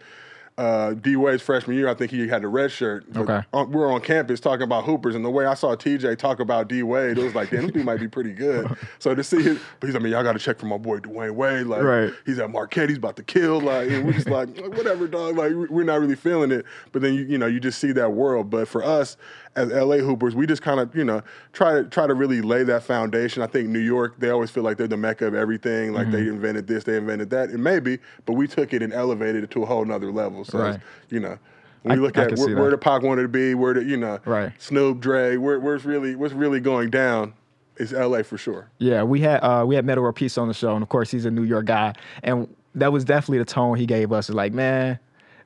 [0.57, 3.05] Uh, D Wade's freshman year, I think he had a red shirt.
[3.17, 3.41] Okay.
[3.53, 6.39] on- we were on campus talking about hoopers, and the way I saw TJ talk
[6.39, 8.71] about D Wade, it was like, damn, this dude might be pretty good.
[9.01, 10.99] So to see him, but he's like, man, y'all got to check for my boy
[11.01, 11.67] Dwyane Wade.
[11.67, 12.13] Like, Right.
[12.25, 13.61] he's at Marquette, he's about to kill.
[13.61, 15.37] Like, we're just like, whatever, dog.
[15.37, 16.65] Like, we- we're not really feeling it.
[16.93, 18.49] But then you, you know, you just see that world.
[18.49, 19.17] But for us
[19.57, 22.65] as LA Hoopers, we just kind of, you know, try to try to really lay
[22.65, 23.43] that foundation.
[23.43, 25.93] I think New York, they always feel like they're the mecca of everything.
[25.93, 26.35] Like they Mm-hmm.
[26.35, 27.51] invented this, they invented that.
[27.51, 30.45] And maybe, but we took it and elevated it to a whole nother level.
[30.45, 30.81] So, Right.
[31.11, 31.39] you know.
[31.83, 33.99] When we look I at where, where the Pac wanted to be, where the you
[33.99, 34.53] know, Right.
[34.59, 37.35] Snoop, Dre, where, where's really what's really going down
[37.77, 38.71] is LA for sure.
[38.79, 41.27] Yeah, we had uh, we had Metal Peace on the show, and of course he's
[41.27, 41.93] a New York guy,
[42.23, 44.31] and that was definitely the tone he gave us.
[44.31, 44.99] Like, man,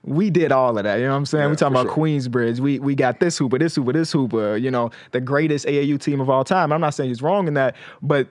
[0.04, 0.96] we did all of that.
[0.96, 1.44] You know what I'm saying?
[1.44, 1.96] Yeah, we talking about sure.
[1.96, 2.60] Queensbridge.
[2.60, 4.56] We we got this hooper, this hooper, this hooper.
[4.56, 6.72] You know, the greatest AAU team of all time.
[6.72, 8.28] I'm not saying he's wrong in that, but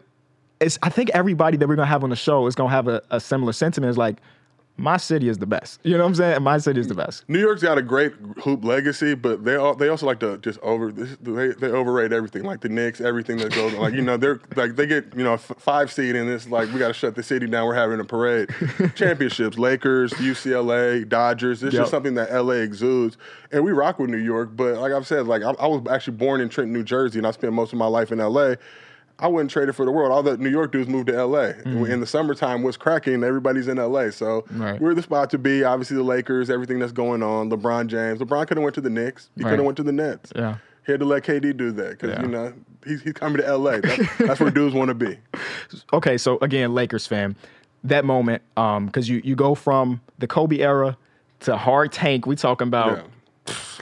[0.60, 3.02] it's I think everybody that we're gonna have on the show is gonna have a,
[3.12, 3.90] a similar sentiment.
[3.90, 4.18] It's like,
[4.80, 5.80] my city is the best.
[5.84, 6.44] You know what I'm saying?
[6.44, 7.28] My city is the best.
[7.28, 10.60] New York's got a great hoop legacy, but they all, they also like to just
[10.60, 13.80] over they, they overrate everything, like the Knicks, everything that goes on.
[13.82, 16.48] like you know they're like they get you know a f- five seed and it's
[16.48, 17.66] like we got to shut the city down.
[17.66, 18.50] We're having a parade,
[18.96, 21.64] championships, Lakers, UCLA, Dodgers.
[21.64, 21.82] It's Yep.
[21.82, 23.18] just something that LA exudes,
[23.52, 24.52] and we rock with New York.
[24.56, 27.26] But like I've said, like I, I was actually born in Trenton, New Jersey, and
[27.28, 28.56] I spent most of my life in LA.
[29.20, 30.12] I wouldn't trade it for the world.
[30.12, 31.54] All the New York dudes moved to LA.
[31.66, 33.24] In the summertime, what's cracking?
[33.24, 34.12] Everybody's in LA.
[34.12, 34.80] So Right.
[34.80, 35.64] we're the spot to be.
[35.64, 37.50] Obviously, the Lakers, everything that's going on.
[37.50, 38.20] LeBron James.
[38.20, 39.30] LeBron could have went to the Knicks.
[39.36, 39.50] He Right.
[39.50, 40.32] could have went to the Nets.
[40.36, 40.58] Yeah.
[40.86, 42.22] He had to let KD do that because Yeah.
[42.22, 42.54] you know
[42.86, 43.80] he's, he's coming to LA.
[43.82, 45.18] That's, that's where dudes want to be.
[45.94, 47.36] okay, so again, Lakers fan,
[47.84, 50.96] that moment, um, because you you go from the Kobe era
[51.42, 52.26] to hard tank.
[52.26, 53.04] We talking about Yeah.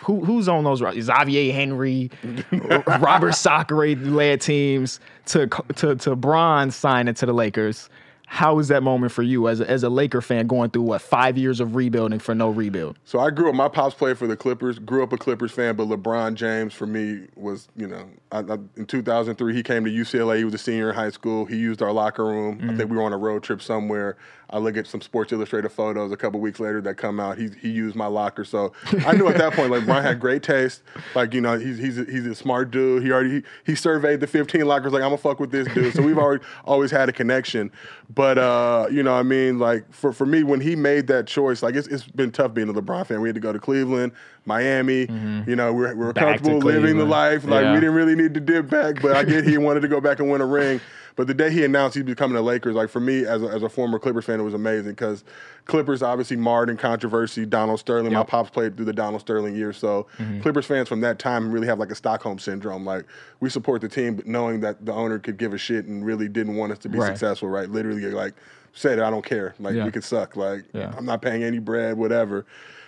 [0.04, 2.12] Who who's on those Xavier Henry,
[2.99, 7.89] Robert Sacre led teams to to to Bron signing to the Lakers.
[8.28, 11.01] How was that moment for you as a, as a Laker fan going through what
[11.01, 12.97] five years of rebuilding for no rebuild?
[13.06, 13.56] So I grew up.
[13.56, 14.80] My pops played for the Clippers.
[14.80, 18.58] Grew up a Clippers fan, but LeBron James for me was, you know, I, I,
[18.75, 20.38] in 2003 he came to UCLA.
[20.38, 21.45] He was a senior in high school.
[21.45, 22.60] He used our locker room.
[22.62, 22.78] I mm.
[22.78, 24.17] think we were on a road trip somewhere.
[24.50, 27.38] I look at some Sports Illustrated photos a couple weeks later that come out.
[27.38, 28.74] He he used my locker, so
[29.06, 30.84] I knew at that point like Brian had great taste.
[31.16, 33.04] Like you know he's he's a, he's a smart dude.
[33.04, 34.94] He already he, he surveyed the 15 lockers.
[34.94, 35.94] Like I'm gonna fuck with this dude.
[35.96, 37.72] So we've already always had a connection.
[38.14, 41.64] But uh, you know I mean like for for me when he made that choice,
[41.64, 43.22] like it's it's been tough being a LeBron fan.
[43.22, 44.12] We had to go to Cleveland,
[44.46, 45.08] Miami.
[45.48, 46.12] You know we're we're Mm-hmm.
[46.14, 47.44] Back comfortable living the life.
[47.46, 47.74] Like Yeah.
[47.74, 50.20] we didn't really need to dip back, but I get he wanted to go back
[50.20, 50.80] and win a ring.
[51.15, 53.63] But the day he announced he's becoming the Lakers, like for me as a, as
[53.63, 55.23] a former Clippers fan, it was amazing because
[55.63, 57.45] Clippers obviously marred in controversy.
[57.45, 60.41] Donald Sterling, my pops played through the Donald Sterling years, so mm-hmm.
[60.41, 62.86] Clippers fans from that time really have like a Stockholm syndrome.
[62.86, 63.06] Like
[63.39, 66.28] we support the team, but knowing that the owner could give a shit and really
[66.28, 67.08] didn't want us to be Right.
[67.08, 67.69] successful, right?
[67.69, 68.34] Literally, like
[68.73, 69.56] said, I don't care.
[69.60, 69.86] Like Yeah.
[69.86, 70.36] we could suck.
[70.36, 70.93] Like Yeah.
[70.97, 72.45] I'm not paying any bread, whatever.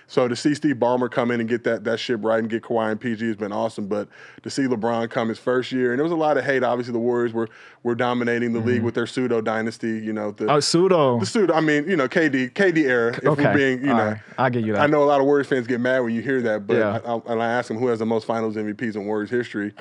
[0.09, 2.63] So to see Steve Ballmer come in and get that that ship right and get
[2.63, 3.87] Kawhi and PG has been awesome.
[3.87, 4.07] But
[4.43, 6.63] to see LeBron come his first year, and there was a lot of hate.
[6.63, 7.49] Obviously, the Warriors were
[7.83, 9.99] were dominating the league with their pseudo dynasty.
[9.99, 10.55] You know, the, Mm-hmm.
[10.55, 11.19] Oh, pseudo.
[11.19, 11.53] the pseudo.
[11.53, 13.09] I mean, you know, KD KD era.
[13.17, 13.43] If Okay.
[13.43, 14.21] we're being, you All know, right.
[14.37, 14.81] I get you that.
[14.81, 16.99] I know a lot of Warriors fans get mad when you hear that, but Yeah.
[17.05, 19.73] I, I, and I ask them who has the most Finals MVPs in Warriors history.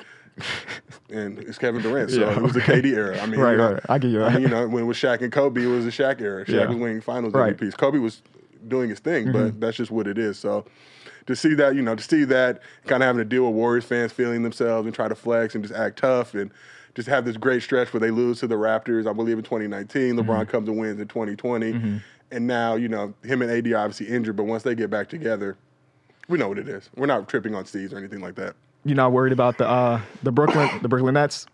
[1.09, 2.35] And it's Kevin Durant, so Yeah.
[2.35, 3.19] it was the KD era.
[3.19, 3.83] I mean, Right, you know, right.
[3.89, 5.85] I get you I mean, you know, when it was Shaq and Kobe, it was
[5.85, 6.45] the Shaq era.
[6.45, 6.65] Shaq Yeah.
[6.67, 7.55] was winning Finals Right.
[7.55, 7.65] Mm-hmm.
[7.69, 7.77] MVPs.
[7.77, 8.21] Kobe was
[8.67, 10.37] doing his thing, but that's just what it is.
[10.39, 10.65] So
[11.25, 13.85] to see that, you know, to see that, kind of having to deal with Warriors
[13.85, 16.51] fans feeling themselves and try to flex and just act tough and
[16.95, 19.07] just have this great stretch where they lose to the Raptors.
[19.07, 20.49] I believe in 2019, LeBron Mm-hmm.
[20.51, 22.01] comes and wins in 2020,
[22.31, 25.07] and now you know him and AD are obviously injured, but once they get back
[25.09, 25.57] together,
[26.27, 26.89] we know what it is.
[26.95, 28.55] We're not tripping on Steves or anything like that.
[28.83, 31.45] You're not worried about the uh, the Brooklyn the Brooklyn Nets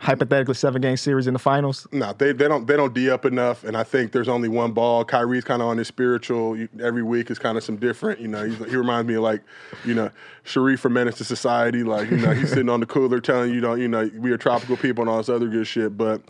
[0.00, 1.86] hypothetically seven game series in the finals.
[1.92, 4.72] No, they, they don't they don't d up enough, and I think there's only one
[4.72, 5.04] ball.
[5.04, 6.56] Kyrie's kind of on his spiritual.
[6.82, 8.18] Every week is kind of some different.
[8.18, 9.42] You know, he reminds me of like,
[9.84, 10.10] you know,
[10.42, 11.84] Sharif from Menace II Society.
[11.84, 14.38] Like, you know, he's sitting on the cooler telling you, don't, you know, we are
[14.38, 15.96] tropical people and all this other good shit.
[15.96, 16.22] But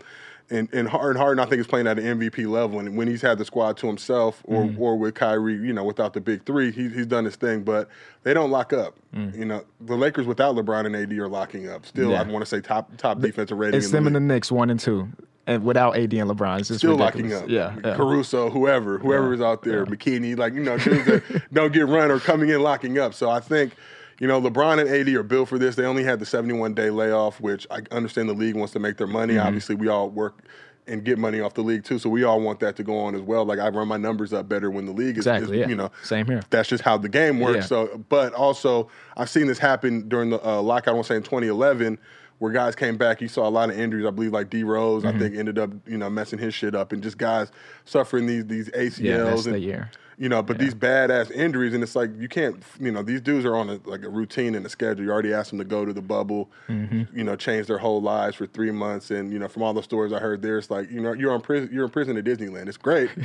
[0.51, 3.21] and and Harden, Harden, I think is playing at an MVP level, and when he's
[3.21, 4.81] had the squad to himself, or Mm-hmm.
[4.81, 7.63] or with Kyrie, you know, without the big three, he, he's done his thing.
[7.63, 7.89] But
[8.23, 8.95] they don't lock up.
[9.13, 11.85] You know, the Lakers without LeBron and AD are locking up.
[11.85, 12.11] Still, Mm.
[12.11, 12.21] Yeah.
[12.21, 13.77] I want to say top top defensive rating.
[13.77, 14.33] It's in them the and the.
[14.33, 15.09] Knicks one and two,
[15.47, 17.33] and without AD and LeBron, it's just Still ridiculous.
[17.41, 17.73] locking up.
[17.83, 17.95] Yeah, yeah.
[17.95, 21.87] Caruso, whoever, whoever Yeah, is out there, McKinney, like you know, dudes that don't get
[21.87, 23.13] run or coming in locking up.
[23.13, 23.73] So I think.
[24.21, 25.75] You know, LeBron and AD are built for this.
[25.75, 28.97] They only had the 71 day layoff, which I understand the league wants to make
[28.97, 29.33] their money.
[29.33, 29.47] Mm-hmm.
[29.47, 30.43] Obviously, we all work
[30.85, 33.15] and get money off the league too, so we all want that to go on
[33.15, 33.45] as well.
[33.45, 35.67] Like I run my numbers up better when the league is, Exactly, is yeah.
[35.67, 36.43] you know, Same here.
[36.51, 37.55] That's just how the game works.
[37.55, 37.61] Yeah.
[37.87, 40.89] So, but also I've seen this happen during the uh, lockout.
[40.89, 41.97] I want to say in 2011,
[42.41, 43.21] where guys came back.
[43.21, 44.03] You saw a lot of injuries.
[44.03, 45.15] I believe like D Rose, Mm-hmm.
[45.15, 47.51] I think ended up you know messing his shit up, and just guys
[47.85, 48.99] suffering these these ACLs.
[48.99, 49.91] Yeah, that's and, the year.
[50.17, 52.63] You know, but these badass injuries, and it's like you can't.
[52.79, 55.03] You know, these dudes are on a, like a routine and a schedule.
[55.05, 56.49] You already asked them to go to the bubble.
[56.67, 57.15] Mm-hmm.
[57.15, 59.83] You know, change their whole lives for three months, and you know, from all the
[59.83, 61.69] stories I heard, there, it's like you know, you're on prison.
[61.71, 62.67] You're in prison at Disneyland.
[62.67, 63.11] It's great.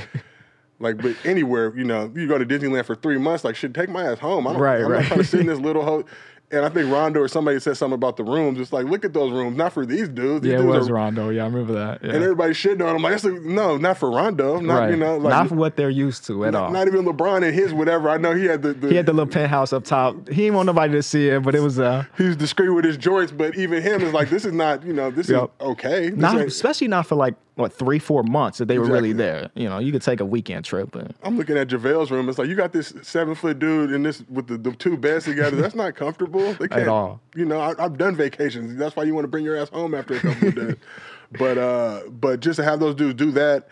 [0.78, 3.88] Like, but anywhere, you know, you go to Disneyland for three months, like, shit, take
[3.88, 4.46] my ass home.
[4.46, 4.98] I don't, Right, I'm right.
[5.00, 6.04] not trying to sit in this little ho
[6.52, 8.60] And I think Rondo or somebody said something about the rooms.
[8.60, 10.42] It's like, look at those rooms, not for these dudes.
[10.42, 11.28] These Yeah, it was are- Rondo.
[11.30, 12.04] Yeah, I remember that.
[12.04, 12.12] Yeah.
[12.14, 13.02] And everybody shitting on him.
[13.02, 14.60] Like, that's like, no, not for Rondo.
[14.60, 14.90] Not, right.
[14.90, 16.70] you know, like, not for what they're used to at all.
[16.70, 18.08] not even LeBron and his whatever.
[18.08, 20.28] I know he had the, the he had the little penthouse up top.
[20.28, 22.96] He didn't want nobody to see it, but it was uh he's discreet with his
[22.96, 25.42] joints, but even him is like, this is not, you know, this Yep.
[25.60, 26.10] is okay.
[26.10, 29.50] This not especially not for like what three four months that they were really there.
[29.54, 32.28] You know, you could take a weekend trip, but I'm looking at JaVale's room.
[32.28, 35.24] It's like you got this seven foot dude in this with the, the two beds
[35.24, 35.56] together.
[35.56, 36.52] That's not comfortable.
[36.54, 37.20] They can't, all.
[37.34, 38.76] You know, I, I've done vacations.
[38.78, 40.76] That's why you want to bring your ass home after a couple of days.
[41.32, 43.66] But uh, but just to have those dudes do that,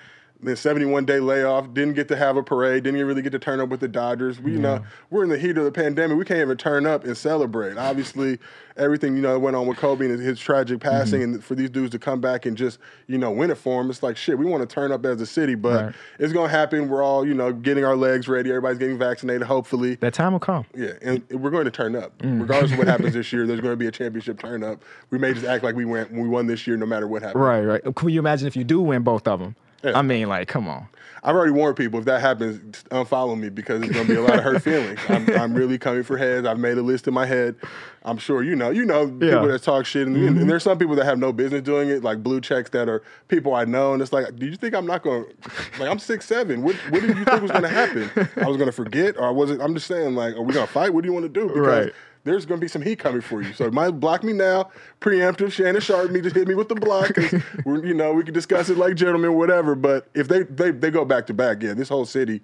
[0.45, 3.61] then 71 day layoff, didn't get to have a parade, didn't really get to turn
[3.61, 4.41] up with the Dodgers.
[4.41, 6.17] We you know we're in the heat of the pandemic.
[6.19, 7.77] We can't even turn up and celebrate.
[7.79, 8.39] Obviously,
[8.77, 11.35] everything you know went on with Kobe and his, tragic passing, Mm-hmm.
[11.35, 13.91] and for these dudes to come back and just you know win it for him,
[13.91, 14.39] it's like shit.
[14.39, 15.95] We want to turn up as a city, but Right.
[16.19, 16.89] it's gonna happen.
[16.89, 18.51] We're all, you know, getting our legs ready.
[18.51, 19.95] Everybody's getting vaccinated, hopefully.
[19.97, 20.65] that time will come.
[20.75, 22.17] Yeah, and we're going to turn up.
[22.19, 22.41] Mm.
[22.41, 24.83] Regardless of what happens this year, there's going to be a championship turn up.
[25.11, 27.41] We may just act like we went we won this year no matter what happens.
[27.43, 27.95] Right, right.
[27.95, 29.55] Can you imagine if you do win both of them?
[29.85, 29.99] Yeah.
[29.99, 30.89] I mean, like, come on.
[31.27, 34.23] I've already warned people if that happens, unfollow me because it's going to be a
[34.23, 35.01] lot of hurt feelings.
[35.09, 36.47] I'm, I'm really coming for heads.
[36.47, 37.57] I've made a list in my head.
[38.05, 39.07] I'm sure you know, you know, Yeah.
[39.09, 39.21] Mm-hmm.
[39.31, 42.05] people that talk shit, and, and there's some people that have no business doing it,
[42.05, 44.87] like blue checks that are people I know, and it's like, do you think I'm
[44.87, 45.25] not going?
[45.25, 46.63] to Like, I'm six seven.
[46.63, 48.11] What What did you think was going to happen?
[48.37, 49.63] I was going to forget, or I was it?
[49.63, 50.93] I'm just saying, like, are we going to fight?
[50.93, 51.47] What do you want to do?
[51.49, 51.93] Because Right.
[52.25, 53.53] There's going to be some heat coming for you.
[53.53, 54.71] So it might block me now.
[55.01, 55.53] Preemptive.
[55.53, 57.13] Shannon Sharpe me just hit me with the block.
[57.67, 59.75] we're, you know, we can discuss it like gentlemen, whatever.
[59.75, 62.41] But if they they, they go back to back, yeah, this whole city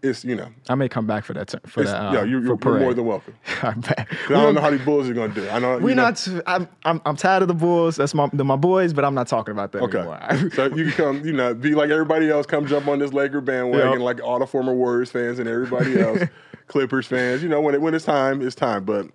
[0.00, 1.54] is, you know, I may come back for that.
[1.68, 1.94] For that.
[1.94, 3.34] Uh, yo, you, for you're, you're more than welcome.
[3.62, 5.48] I I don't know how these Bulls are going to do.
[5.50, 6.28] I know We're know- not.
[6.46, 7.02] I'm, I'm.
[7.04, 7.96] I'm tired of the Bulls.
[7.96, 9.98] That's my my boys, but I'm not talking about that Okay.
[9.98, 10.50] anymore.
[10.54, 13.40] so you can come, you know, be like everybody else, come jump on this Laker
[13.42, 14.00] bandwagon, Yep.
[14.00, 16.22] like all the former Warriors fans and everybody else,
[16.68, 17.42] Clippers fans.
[17.42, 18.84] You know, when it when it's time, it's time.
[18.84, 19.08] But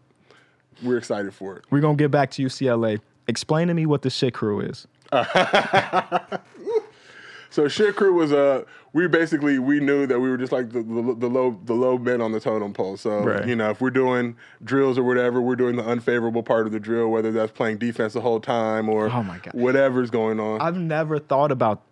[0.84, 1.66] we're excited for it.
[1.70, 3.00] We're gonna get back to UCLA.
[3.28, 4.88] Explain to me what the shit crew is.
[7.50, 10.82] So shit crew was uh we basically we knew that we were just like the,
[10.82, 12.98] the, the low the low men on the totem pole.
[12.98, 13.46] So Right.
[13.48, 16.80] you know if we're doing drills or whatever, we're doing the unfavorable part of the
[16.80, 19.54] drill, whether that's playing defense the whole time or Oh my God.
[19.54, 20.62] whatever's going on.
[20.62, 21.84] I've never thought about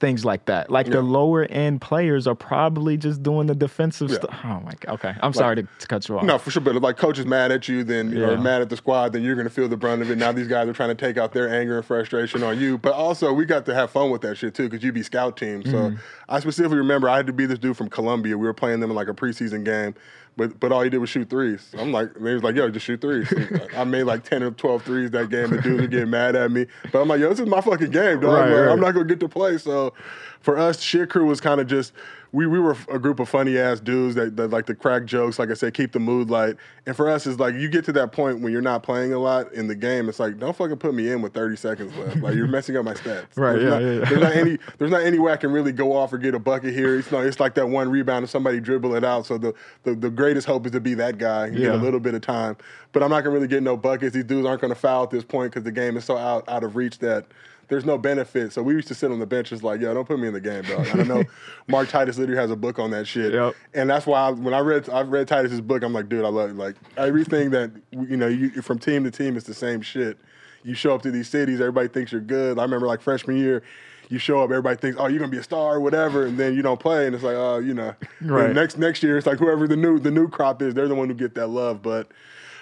[0.00, 0.70] things like that.
[0.70, 0.94] Like Yeah.
[0.94, 4.16] the lower end players are probably just doing the defensive Yeah.
[4.16, 4.34] stuff.
[4.44, 4.94] Oh my god.
[4.94, 6.24] Okay, I'm sorry to, to cut you off.
[6.24, 6.62] No, for sure.
[6.62, 8.30] But if like coach is mad at you, then Yeah.
[8.30, 10.16] or mad at the squad, then you're gonna feel the brunt of it.
[10.18, 12.78] Now these guys are trying to take out their anger and frustration on you.
[12.78, 15.36] But also we got to have fun with that shit too, because you be scout
[15.36, 15.62] team.
[15.64, 15.96] So Mm-hmm.
[16.28, 18.38] I specifically remember I had to be this dude from Columbia.
[18.38, 19.94] We were playing them in like a preseason game.
[20.36, 21.70] But, but all he did was shoot threes.
[21.76, 23.32] I'm like, they was like, yo, just shoot threes.
[23.76, 25.50] I made like 10 or 12 threes that game.
[25.50, 26.66] The dudes were getting mad at me.
[26.92, 28.32] But I'm like, yo, this is my fucking game, dog.
[28.32, 28.68] Right, Like, right.
[28.72, 29.58] I'm not going to get to play.
[29.58, 29.92] So
[30.40, 31.92] for us, Shit Crew was kind of just,
[32.32, 35.38] we, we were a group of funny ass dudes that, that like to crack jokes,
[35.38, 36.56] like I said, keep the mood light.
[36.86, 39.18] And for us, it's like you get to that point when you're not playing a
[39.18, 40.08] lot in the game.
[40.08, 42.16] It's like don't fucking put me in with 30 seconds left.
[42.18, 43.26] Like you're messing up my stats.
[43.40, 44.04] Right, There's yeah, not, yeah, yeah.
[44.04, 46.38] There's not any there's not any way I can really go off or get a
[46.38, 46.98] bucket here.
[46.98, 47.24] It's not.
[47.24, 49.24] It's like that one rebound and somebody dribble it out.
[49.26, 52.00] So the the, the greatest hope is to be that guy and get a little
[52.00, 52.56] bit of time.
[52.92, 54.14] But I'm not gonna really get no buckets.
[54.14, 56.64] These dudes aren't gonna foul at this point because the game is so out out
[56.64, 57.26] of reach that
[57.70, 58.52] there's no benefit.
[58.52, 60.34] So we used to sit on the bench just like, yo, don't put me in
[60.34, 60.86] the game, dog.
[60.88, 61.24] And I know
[61.68, 63.32] Mark Titus literally has a book on that shit.
[63.32, 63.54] Yep.
[63.74, 66.28] And that's why I, when I read I read Titus's book, I'm like, dude, I
[66.28, 66.56] love it.
[66.56, 70.18] Like everything that you know, you from team to team, it's the same shit.
[70.64, 72.58] You show up to these cities, everybody thinks you're good.
[72.58, 73.62] I remember like freshman year,
[74.08, 76.54] you show up, everybody thinks, oh, you're gonna be a star or whatever, and then
[76.54, 77.94] you don't play, and it's like, oh, you know.
[78.20, 78.52] Right.
[78.52, 81.08] next next year, it's like whoever the new the new crop is, they're the one
[81.08, 81.82] who get that love.
[81.82, 82.10] But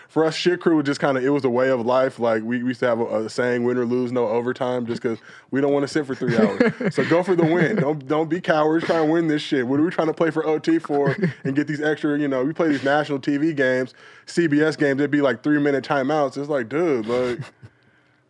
[0.09, 2.19] for us, shit crew was just kind of it was a way of life.
[2.19, 5.03] Like we, we used to have a, a saying, "Win or lose, no overtime," just
[5.03, 5.19] because
[5.51, 6.73] we don't want to sit for three hours.
[6.95, 7.77] so go for the win.
[7.77, 8.87] Don't don't be cowards.
[8.87, 9.67] Try and win this shit.
[9.67, 12.19] What are we trying to play for OT for and get these extra?
[12.19, 13.93] You know, we play these national TV games,
[14.27, 14.99] CBS games.
[14.99, 16.39] It'd be like three minute timeouts.
[16.39, 17.41] It's like, dude, like.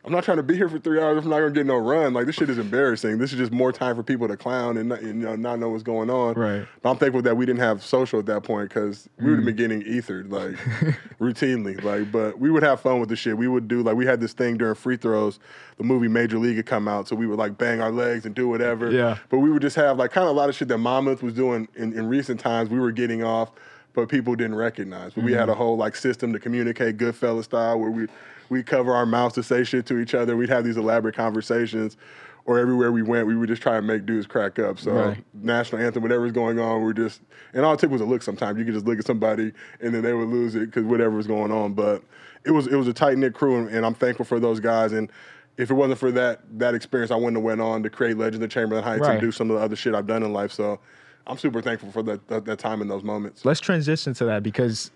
[0.04, 2.14] I'm not trying to be here for three hours I'm not gonna get no run.
[2.14, 3.18] Like this shit is embarrassing.
[3.18, 5.70] This is just more time for people to clown and, not, you know not know
[5.70, 6.34] what's going on.
[6.34, 6.66] Right.
[6.80, 9.42] But I'm thankful that we didn't have social at that point because we would have
[9.42, 9.46] mm.
[9.46, 10.52] been getting ethered like
[11.20, 11.82] routinely.
[11.82, 13.36] Like, but we would have fun with the shit.
[13.36, 15.40] We would do like we had this thing during free throws.
[15.78, 18.34] The movie Major League had come out, so we would like bang our legs and
[18.34, 18.90] do whatever.
[18.90, 19.18] Yeah.
[19.28, 21.34] But we would just have like kind of a lot of shit that Monmouth was
[21.34, 22.70] doing in, in recent times.
[22.70, 23.50] We were getting off,
[23.94, 25.12] but people didn't recognize.
[25.12, 25.50] But we had mm-hmm.
[25.50, 28.06] a whole like system to communicate Goodfellas style where we
[28.48, 30.36] we cover our mouths to say shit to each other.
[30.36, 31.96] We'd have these elaborate conversations.
[32.44, 34.78] Or everywhere we went, we would just try and make dudes crack up.
[34.78, 35.24] So Right.
[35.34, 37.20] national anthem, whatever's going on, we're just
[37.52, 38.22] and all it took was a look.
[38.22, 41.10] Sometimes you could just look at somebody and then they would lose it because whatever
[41.10, 41.74] was going on.
[41.74, 42.02] But
[42.46, 44.92] it was it was a tight knit crew, and, and I'm thankful for those guys.
[44.92, 45.10] And
[45.58, 48.42] if it wasn't for that that experience, I wouldn't have went on to create Legends
[48.42, 49.12] of Chamberlain Heights Right.
[49.12, 50.52] and do some of the other shit I've done in life.
[50.52, 50.80] So
[51.26, 53.44] I'm super thankful for that that, that time in those moments.
[53.44, 54.90] Let's transition to that because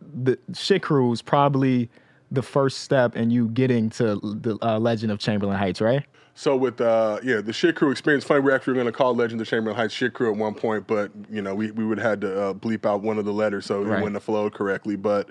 [0.00, 1.88] the shit crew is probably
[2.30, 6.04] the first step in you getting to the uh, Legend of Chamberlain Heights, right?
[6.38, 9.40] So with uh yeah the shit crew experience, funny we're actually going to call Legend
[9.40, 12.10] of Chamberlain Heights shit crew at one point, but you know we we would have
[12.10, 14.96] had to uh, bleep out one of the letters so it wouldn't have flowed correctly.
[14.96, 15.30] But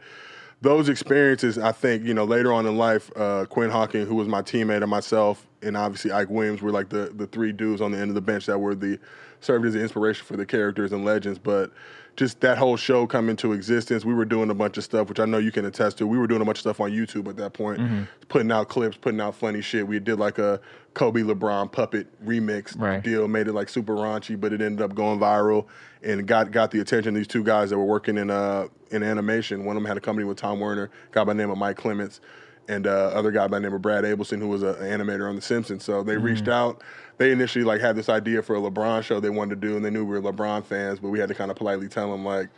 [0.61, 4.27] those experiences, I think you know later on in life, uh, Quinn Hawking, who was
[4.27, 7.91] my teammate, and myself, and obviously Ike Williams were like the the three dudes on
[7.91, 8.97] the end of the bench that were the
[9.41, 11.71] served as the inspiration for the characters and legends, but.
[12.15, 14.05] Just that whole show come into existence.
[14.05, 16.07] We were doing a bunch of stuff, which I know you can attest to.
[16.07, 17.81] We were doing a bunch of stuff on YouTube at that point,
[18.29, 19.85] putting out clips, putting out funny shit.
[19.85, 20.61] We did like a
[20.93, 23.03] Kobe LeBron puppet remix Right.
[23.03, 25.65] deal, made it like super raunchy, but it ended up going viral
[26.03, 29.03] and got got the attention of these two guys that were working in uh in
[29.03, 29.65] animation.
[29.65, 31.75] One of them had a company with Tom Werner, guy by the name of Mike
[31.75, 32.21] Clements,
[32.69, 35.27] and uh, other guy by the name of Brad Ableson, who was a- an animator
[35.27, 35.83] on The Simpsons.
[35.83, 36.81] So they reached out.
[37.17, 39.83] They initially like had this idea for a LeBron show they wanted to do, and
[39.85, 42.25] they knew we were LeBron fans, but we had to kind of politely tell them
[42.25, 42.49] like.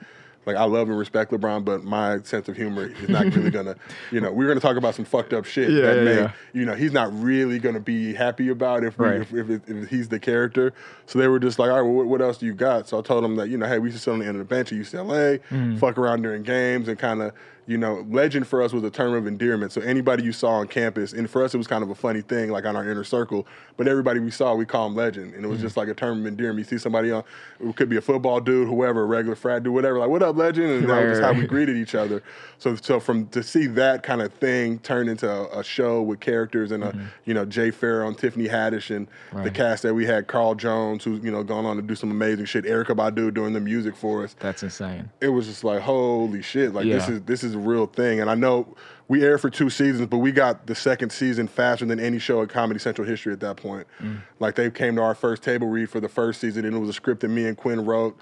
[0.46, 3.76] Like I love and respect LeBron, but my sense of humor is not really gonna,
[4.14, 6.32] you know, we're gonna talk about some fucked up shit Yeah, that yeah, may, yeah.
[6.54, 9.20] you know, he's not really gonna be happy about if we, Right.
[9.24, 10.74] if, if, if he's the character.
[11.06, 12.88] So they were just like, all right, well, what, what else do you got?
[12.88, 14.40] So I told them that, you know, hey, we should sit on the end of
[14.40, 15.80] the bench at UCLA, Mm.
[15.82, 17.34] fuck around during games, and kind of,
[17.68, 19.72] you know, legend for us was a term of endearment.
[19.72, 22.22] So anybody you saw on campus, and for us it was kind of a funny
[22.22, 23.46] thing, like on our inner circle.
[23.76, 26.22] But everybody we saw, we call him legend, and it was just like a term
[26.22, 26.60] of endearment.
[26.60, 27.24] You see somebody on,
[27.60, 30.36] it could be a football dude, whoever, a regular frat dude, whatever, like, what up,
[30.38, 30.68] legend?
[30.72, 32.24] And that Right, was just how we greeted each other.
[32.58, 36.20] So, so from to see that kind of thing turn into a, a show with
[36.22, 39.56] characters and a, you know, Jay Pharoah and Tiffany Haddish and the Mm-hmm.
[39.58, 42.46] Cast that we had, Carl Jones, who's you know gone on to do some amazing
[42.46, 44.36] shit, Erykah Badu doing the music for us.
[44.40, 45.10] That's insane.
[45.20, 48.20] It was just like holy shit, like this is this is a real thing.
[48.20, 48.76] And I know
[49.08, 52.42] we aired for two seasons, but we got the second season faster than any show
[52.42, 53.88] in Comedy Central history at that point.
[54.00, 54.22] Mm.
[54.40, 56.90] Like they came to our first table read for the first season, and it was
[56.90, 58.18] a script that me and Quinn wrote.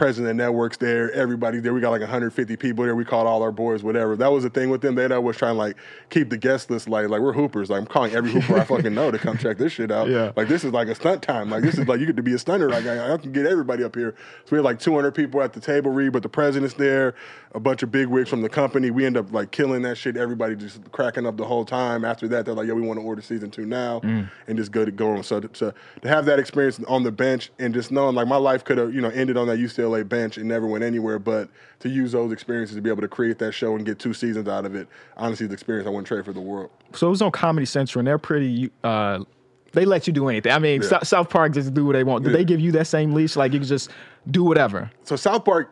[0.00, 1.74] President of Networks there, everybody there.
[1.74, 2.96] We got like 150 people there.
[2.96, 4.16] We called all our boys, whatever.
[4.16, 4.94] That was the thing with them.
[4.94, 5.76] They was trying to like
[6.08, 7.10] keep the guest list light.
[7.10, 7.68] Like we're hoopers.
[7.68, 10.00] Like I'm calling every hooper I fucking know to come check this shit out.
[10.10, 10.32] Yeah.
[10.34, 11.50] Like this is like a stunt time.
[11.50, 12.70] Like this is like you get to be a stunner.
[12.70, 14.16] Like I, I can get everybody up here.
[14.46, 17.14] So we had like 200 people at the table read, but the president's there,
[17.52, 18.90] a bunch of big wigs from the company.
[18.90, 20.16] We end up like killing that shit.
[20.16, 22.04] Everybody just cracking up the whole time.
[22.04, 24.28] After that, they're like, "Yo, we want to order season two now," mm.
[24.48, 25.22] and just go to go on.
[25.22, 28.36] So to, to to have that experience on the bench and just knowing like my
[28.36, 31.48] life could have you know ended on that UCLA bench and never went anywhere, but
[31.80, 34.48] to use those experiences to be able to create that show and get two seasons
[34.48, 36.70] out of it, honestly, the experience I wouldn't trade for the world.
[36.94, 38.70] So it was on Comedy Central, and they're pretty.
[38.84, 39.24] Uh,
[39.72, 40.50] they let you do anything.
[40.52, 40.88] I mean, Yeah.
[41.00, 42.24] Sou- South Park just do what they want.
[42.24, 42.38] Did Yeah.
[42.38, 43.36] they give you that same leash?
[43.36, 43.90] Like you can just
[44.30, 44.90] do whatever.
[45.04, 45.70] So South Park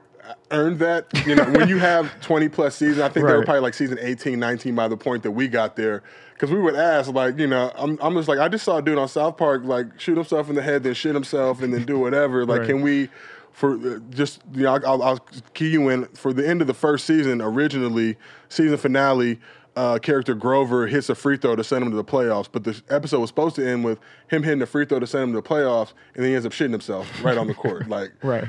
[0.50, 1.06] earned that.
[1.26, 3.98] You know, when you have 20 plus seasons, I think they were probably like season
[4.00, 6.02] 18, 19 by the point that we got there.
[6.34, 8.82] Because we would ask, like, you know, I'm, I'm just like, I just saw a
[8.82, 11.84] dude on South Park, like, shoot himself in the head, then shit himself, and then
[11.84, 12.46] do whatever.
[12.46, 12.68] Like, Right.
[12.68, 13.08] can we,
[13.52, 15.18] for uh, just, you know, I'll, I'll,
[15.54, 18.16] key you in for the end of the first season, originally,
[18.48, 19.40] season finale,
[19.76, 22.80] uh, character Grover hits a free throw to send him to the playoffs, but the
[22.90, 25.40] episode was supposed to end with him hitting a free throw to send him to
[25.40, 27.86] the playoffs, and then he ends up shitting himself right on the court.
[27.88, 28.44] Like, Right.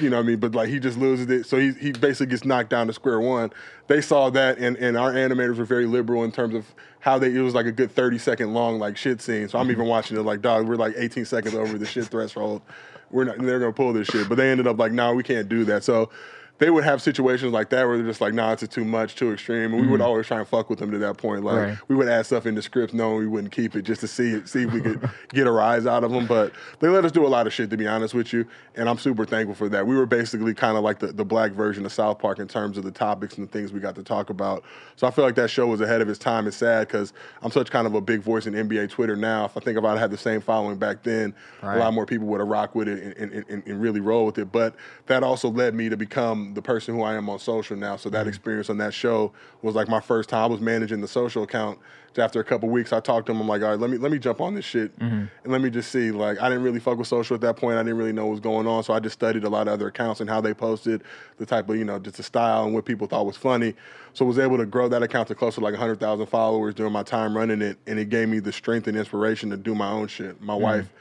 [0.00, 0.38] you know what I mean?
[0.38, 1.46] But like he just loses it.
[1.46, 3.50] So he, he basically gets knocked down to square one.
[3.88, 6.64] They saw that and, and our animators were very liberal in terms of
[7.00, 9.48] how they it was like a good 30 second long like shit scene.
[9.48, 12.62] So I'm even watching it like dog, we're like 18 seconds over the shit threshold.
[13.10, 14.28] We're not they're gonna pull this shit.
[14.28, 15.84] But they ended up like, no, we can't do that.
[15.84, 16.10] So
[16.58, 19.32] they would have situations like that where they're just like, nah, it's too much, too
[19.32, 19.72] extreme.
[19.72, 20.06] And we would mm-hmm.
[20.08, 21.44] always try and fuck with them to that point.
[21.44, 21.78] Like Right.
[21.88, 24.44] we would add stuff in the scripts knowing we wouldn't keep it just to see
[24.46, 26.26] see if we could get a rise out of them.
[26.26, 28.46] But they let us do a lot of shit to be honest with you.
[28.74, 29.86] And I'm super thankful for that.
[29.86, 32.76] We were basically kind of like the, the black version of South Park in terms
[32.76, 34.64] of the topics and the things we got to talk about.
[34.96, 36.46] So I feel like that show was ahead of its time.
[36.46, 39.44] It's sad because I'm such kind of a big voice in NBA Twitter now.
[39.44, 41.76] If I think about it, I had the same following back then, Right.
[41.76, 44.26] a lot more people would have rocked with it and, and, and, and really roll
[44.26, 44.50] with it.
[44.50, 44.74] But
[45.06, 47.96] that also led me to become the person who I am on social now.
[47.96, 48.28] So that mm-hmm.
[48.28, 49.32] experience on that show
[49.62, 50.42] was like my first time.
[50.42, 51.78] I was managing the social account.
[52.16, 53.40] After a couple weeks, I talked to him.
[53.40, 55.26] I'm like, all right, let me let me jump on this shit mm-hmm.
[55.44, 56.10] and let me just see.
[56.10, 57.78] Like, I didn't really fuck with social at that point.
[57.78, 58.82] I didn't really know what was going on.
[58.82, 61.04] So I just studied a lot of other accounts and how they posted,
[61.36, 63.74] the type of you know just the style and what people thought was funny.
[64.14, 66.92] So I was able to grow that account to close to like 100,000 followers during
[66.92, 69.88] my time running it, and it gave me the strength and inspiration to do my
[69.88, 70.40] own shit.
[70.40, 70.62] My mm-hmm.
[70.62, 70.92] wife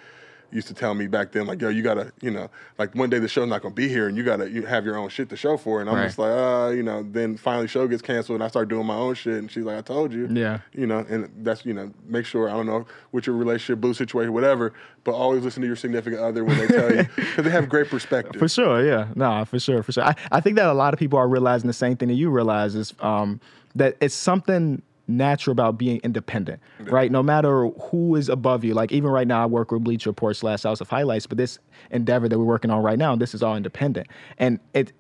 [0.52, 3.20] used to tell me back then, like, yo, you gotta, you know, like one day
[3.20, 5.36] the show's not gonna be here and you gotta you have your own shit to
[5.36, 5.82] show for it.
[5.82, 6.06] And I'm Right.
[6.06, 8.96] just like, uh, you know, then finally show gets canceled and I start doing my
[8.96, 10.28] own shit and she's like, I told you.
[10.32, 10.60] Yeah.
[10.74, 13.94] You know, and that's, you know, make sure, I don't know, with your relationship, blue
[13.94, 17.52] situation, whatever, but always listen to your significant other when they tell you, because they
[17.52, 18.40] have great perspective.
[18.40, 19.08] For sure, yeah.
[19.16, 20.04] Nah, for sure, for sure.
[20.06, 22.30] I, I think that a lot of people are realizing the same thing that you
[22.30, 23.40] realize is um,
[23.76, 27.12] that it's something natural about being independent, right?
[27.12, 28.74] No matter who is above you.
[28.74, 31.60] Like even right now, I work with Bleacher Report slash House of Highlights, but this
[31.92, 34.94] endeavor that we're working on right now, this is all independent, and it.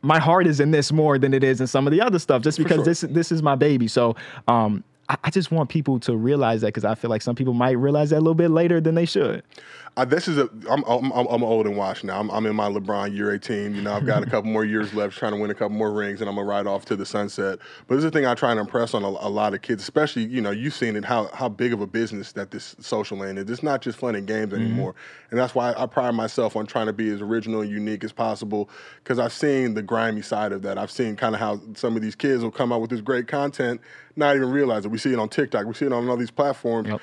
[0.00, 2.40] My heart is in this more than it is in some of the other stuff,
[2.42, 2.84] just because sure.
[2.84, 3.88] this this is my baby.
[3.88, 4.14] So
[4.46, 7.72] um, I just want people to realize that because I feel like some people might
[7.72, 9.42] realize that a little bit later than they should.
[9.98, 10.48] Uh, this is a.
[10.70, 12.20] I'm, I'm I'm I'm old and washed now.
[12.20, 13.74] I'm, I'm in my LeBron year 18.
[13.74, 15.90] You know, I've got a couple more years left, trying to win a couple more
[15.90, 17.58] rings, and I'm gonna ride off to the sunset.
[17.88, 19.82] But this is the thing I try and impress on a, a lot of kids,
[19.82, 23.18] especially you know you've seen it how how big of a business that this social
[23.18, 23.50] land is.
[23.50, 24.94] It's not just fun and games anymore,
[25.32, 28.12] and that's why I pride myself on trying to be as original and unique as
[28.12, 28.70] possible
[29.02, 30.78] because I've seen the grimy side of that.
[30.78, 33.26] I've seen kind of how some of these kids will come out with this great
[33.26, 33.80] content,
[34.14, 34.92] not even realize it.
[34.92, 36.86] We see it on TikTok, we see it on all these platforms.
[36.86, 37.00] Yep.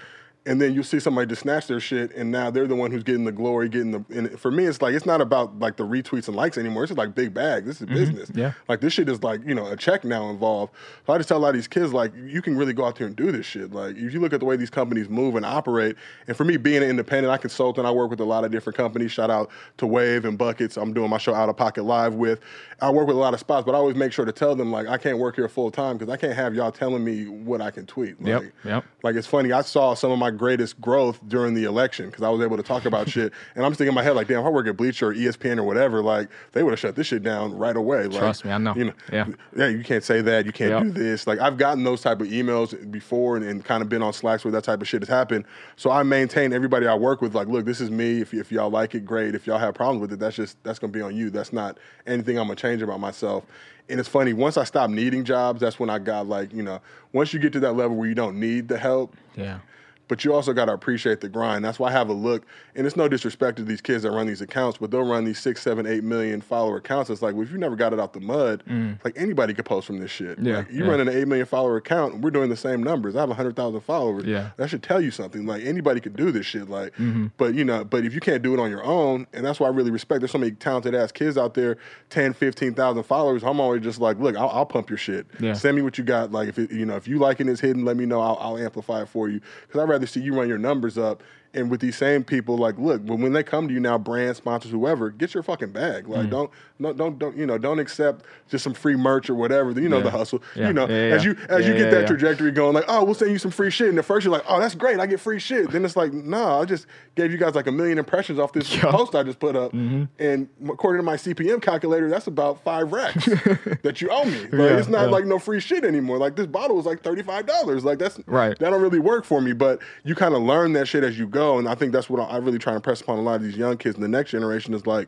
[0.47, 3.01] And then you see somebody just snatch their shit, and now they're the one who's
[3.01, 4.05] getting the glory, getting the.
[4.11, 6.83] And for me, it's like it's not about like the retweets and likes anymore.
[6.83, 7.65] It's just like big bag.
[7.65, 8.29] This is business.
[8.29, 8.39] Mm-hmm.
[8.39, 8.51] Yeah.
[8.67, 10.73] Like this shit is like you know a check now involved.
[11.07, 12.95] So I just tell a lot of these kids like you can really go out
[12.95, 13.71] there and do this shit.
[13.71, 15.95] Like if you look at the way these companies move and operate,
[16.27, 18.51] and for me being an independent, I consult and I work with a lot of
[18.51, 19.11] different companies.
[19.11, 20.77] Shout out to Wave and Buckets.
[20.77, 22.39] I'm doing my show Out of Pocket Live with.
[22.81, 24.71] I work with a lot of spots, but I always make sure to tell them
[24.71, 27.61] like I can't work here full time because I can't have y'all telling me what
[27.61, 28.17] I can tweet.
[28.21, 28.85] Yep, Like, yep.
[29.01, 29.51] like it's funny.
[29.51, 32.63] I saw some of my greatest growth during the election because I was able to
[32.63, 34.67] talk about shit, and I'm just thinking in my head like, damn, if I work
[34.67, 37.75] at Bleacher or ESPN or whatever, like they would have shut this shit down right
[37.75, 38.07] away.
[38.07, 38.75] Like, Trust me, I know.
[38.75, 39.27] You know, Yeah.
[39.55, 40.45] yeah, you can't say that.
[40.45, 40.83] You can't Yep.
[40.83, 41.25] do this.
[41.27, 44.43] Like I've gotten those type of emails before and, and kind of been on Slacks
[44.45, 45.45] where that type of shit has happened.
[45.75, 47.33] So I maintain everybody I work with.
[47.35, 48.21] Like, look, this is me.
[48.21, 49.35] If, if y'all like it, great.
[49.35, 51.29] If y'all have problems with it, that's just that's gonna be on you.
[51.29, 53.43] That's not anything I'm gonna change about myself.
[53.87, 54.33] And it's funny.
[54.33, 56.81] Once I stopped needing jobs, that's when I got like, you know,
[57.13, 59.59] once you get to that level where you don't need the help, Yeah.
[60.07, 61.63] But you also got to appreciate the grind.
[61.65, 62.43] That's why I have a look,
[62.75, 65.39] and it's no disrespect to these kids that run these accounts, but they'll run these
[65.39, 67.09] six, seven, eight million follower accounts.
[67.09, 68.63] It's like, well, if you never got it out the mud,
[69.03, 70.39] like anybody could post from this shit.
[70.39, 70.45] Mm.
[70.47, 70.91] Yeah, like, you yeah.
[70.91, 73.15] running an eight million follower account, and we're doing the same numbers.
[73.15, 74.25] I have hundred thousand followers.
[74.25, 74.51] Yeah.
[74.57, 75.45] that should tell you something.
[75.45, 76.69] Like anybody could do this shit.
[76.69, 77.27] Like, Mm-hmm.
[77.37, 79.67] but you know, but if you can't do it on your own, and that's why
[79.67, 80.21] I really respect.
[80.21, 81.77] There's so many talented ass kids out there,
[82.09, 83.43] 10, 15,000 followers.
[83.43, 85.25] I'm always just like, look, I'll, I'll pump your shit.
[85.39, 85.53] Yeah.
[85.53, 86.31] Send me what you got.
[86.31, 88.21] Like if it, you know if you liking is hidden, let me know.
[88.21, 91.23] I'll, I'll amplify it for you because I'd rather see you run your numbers up.
[91.55, 94.35] And with these same people, like, look, when, when they come to you now, brand
[94.35, 96.05] sponsors, whoever, get your fucking bag.
[96.05, 96.09] Mm.
[96.09, 99.71] Like, don't, no, don't, don't, you know, don't accept just some free merch or whatever.
[99.71, 100.03] You know Yeah.
[100.03, 100.43] the hustle.
[100.55, 100.67] Yeah.
[100.67, 103.31] You know, Yeah, as you as you get that trajectory going, like, oh, we'll send
[103.31, 103.89] you some free shit.
[103.89, 105.71] And at first you're like, oh, that's great, I get free shit.
[105.71, 108.65] Then it's like, nah, I just gave you guys like a million impressions off this.
[108.75, 108.89] Mm-hmm.
[108.89, 113.25] post I just put up, and according to my CPM calculator, that's about five racks
[113.83, 114.39] that you owe me.
[114.51, 116.17] Like, it's not like no free shit anymore.
[116.17, 117.85] Like this bottle was like thirty five dollars.
[117.85, 118.57] Like that's Right.
[118.59, 119.53] That don't really work for me.
[119.53, 122.19] But you kind of learn that shit as you go, and I think that's what
[122.19, 123.95] I really try and press upon a lot of these young kids.
[123.95, 125.07] And the next generation is like,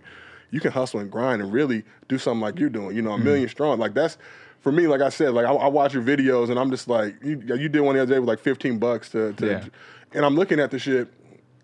[0.51, 2.95] you can hustle and grind and really do something like you're doing.
[2.95, 3.25] You know, a mm-hmm.
[3.25, 3.79] million strong.
[3.79, 4.17] Like that's.
[4.61, 7.15] For me, like I said, like I, I watch your videos and I'm just like,
[7.23, 9.65] you, you did one the other day with like 15 bucks to, to Yeah.
[10.13, 11.07] and I'm looking at the shit,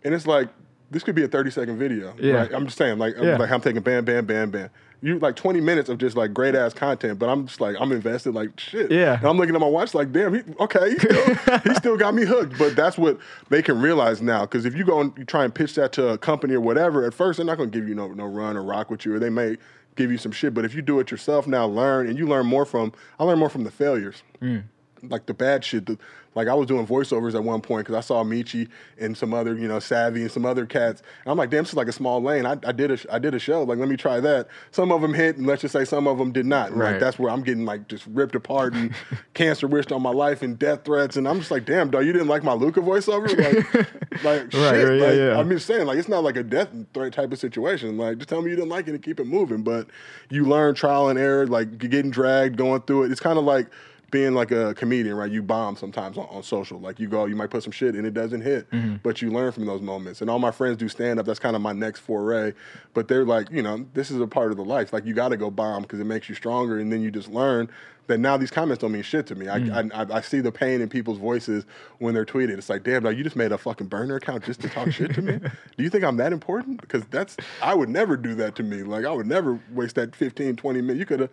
[0.04, 0.48] and it's like
[0.94, 2.14] this could be a 30 second video.
[2.20, 2.34] Yeah.
[2.34, 2.54] right?
[2.54, 3.38] I'm just saying, like, I'm, Yeah.
[3.38, 4.70] like I'm taking bam, bam, bam, bam.
[5.04, 7.92] You like 20 minutes of just like great ass content, but I'm just like I'm
[7.92, 8.90] invested like shit.
[8.90, 9.18] Yeah.
[9.18, 12.16] And I'm looking at my watch like, damn, he, okay, he still, he still got
[12.16, 12.58] me hooked.
[12.58, 14.42] But that's what they can realize now.
[14.46, 17.06] Because if you go and you try and pitch that to a company or whatever,
[17.06, 19.14] at first they're not going to give you no no run or rock with you,
[19.14, 19.58] or they may
[19.96, 20.54] give you some shit.
[20.54, 22.94] But if you do it yourself now, learn and you learn more from.
[23.20, 24.24] I learn more from the failures.
[24.42, 24.64] Mm.
[25.10, 25.86] Like the bad shit.
[25.86, 25.98] The,
[26.36, 28.68] like I was doing voiceovers at one point because I saw Michi
[29.00, 31.02] and some other, you know, Savvy and some other cats.
[31.24, 32.46] And I'm like, damn, this is like a small lane.
[32.46, 33.64] I, I did a I did a show.
[33.64, 34.48] Like, let me try that.
[34.72, 36.72] Some of them hit, and let's just say some of them did not.
[36.72, 36.92] And, Right.
[36.92, 38.94] Like that's where I'm getting like just ripped apart and
[39.34, 41.16] cancer wished on my life and death threats.
[41.16, 43.30] And I'm just like, damn, dog, you didn't like my Luka voiceover?
[43.30, 44.62] Like, like shit.
[44.62, 45.40] right, yeah, like, yeah.
[45.40, 47.98] I'm just saying, like, it's not like a death threat type of situation.
[47.98, 49.64] Like, just tell me you didn't like it and keep it moving.
[49.64, 49.88] But
[50.30, 53.12] you learn trial and error, like getting dragged, going through it.
[53.12, 53.68] It's kind of like
[54.14, 55.30] being like a comedian, right?
[55.32, 56.80] You bomb sometimes on, on social.
[56.80, 58.98] Like you go, you might put some shit and it doesn't hit, Mm-hmm.
[59.04, 60.22] but you learn from those moments.
[60.22, 61.26] And all my friends do stand up.
[61.26, 62.54] That's kind of my next foray.
[62.94, 64.94] But they're like, you know, this is a part of the life.
[64.94, 67.28] Like you got to go bomb because it makes you stronger, and then you just
[67.30, 67.70] learn
[68.08, 69.48] that now these comments don't mean shit to me.
[69.48, 69.92] I, Mm.
[69.94, 71.66] I, I, I see the pain in people's voices
[72.00, 72.58] when they're tweeted.
[72.58, 75.14] It's like, damn, dog, you just made a fucking burner account just to talk shit
[75.16, 75.38] to me.
[75.78, 76.82] Do you think I'm that important?
[76.82, 78.84] Because that's I would never do that to me.
[78.84, 81.00] Like I would never waste that 15, 20 minutes.
[81.00, 81.30] You could have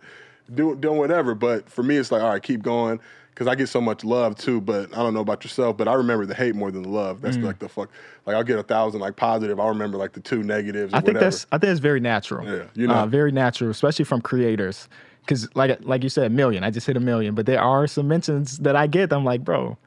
[0.53, 1.35] do done whatever.
[1.35, 2.99] But for me, it's like, all right, keep going.
[3.33, 5.93] Because I get so much love too, but I don't know about yourself, but I
[5.93, 7.21] remember the hate more than the love.
[7.21, 7.89] That's like the fuck.
[8.25, 9.57] Like I'll get a thousand like positive.
[9.57, 10.93] I'll remember like the two negatives.
[10.93, 11.25] Or I think whatever.
[11.31, 12.45] that's I think it's very natural.
[12.45, 12.93] Yeah, you know.
[12.93, 14.89] uh, very natural, especially from creators.
[15.21, 16.63] Because like like you said, a million.
[16.63, 19.13] I just hit a million, but there are some mentions that I get.
[19.13, 19.77] I'm like, bro,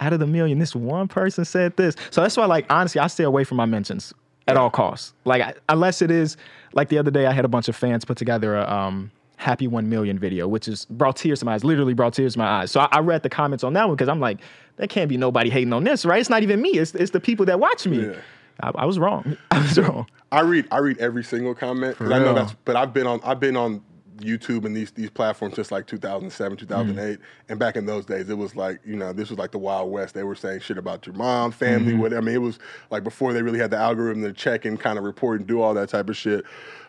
[0.00, 1.94] out of the million, this one person said this.
[2.10, 4.12] So that's why, like, honestly, I stay away from my mentions
[4.48, 5.14] at all costs.
[5.24, 6.36] Like, I, unless it is
[6.72, 9.68] like the other day, I had a bunch of fans put together a um, happy
[9.68, 11.64] one million video, which is brought tears to my eyes.
[11.64, 12.70] Literally brought tears to my eyes.
[12.70, 14.38] So I, I read the comments on that one because I'm like,
[14.76, 16.20] there can't be nobody hating on this, right?
[16.20, 16.70] It's not even me.
[16.70, 18.06] It's it's the people that watch me.
[18.06, 18.16] Yeah.
[18.60, 19.36] I, I was wrong.
[19.50, 20.06] I was wrong.
[20.30, 22.54] I read I read every single comment because I know that's.
[22.64, 23.82] But I've been on I've been on
[24.22, 26.60] YouTube and these these platforms since like 2007, mm.
[26.60, 27.18] 2008,
[27.48, 29.90] and back in those days it was like you know this was like the Wild
[29.90, 30.14] West.
[30.14, 32.00] They were saying shit about your mom, family, mm-hmm.
[32.02, 32.22] whatever.
[32.22, 32.58] I mean it was
[32.90, 35.60] like before they really had the algorithm to check and kind of report and do
[35.60, 36.44] all that type of shit.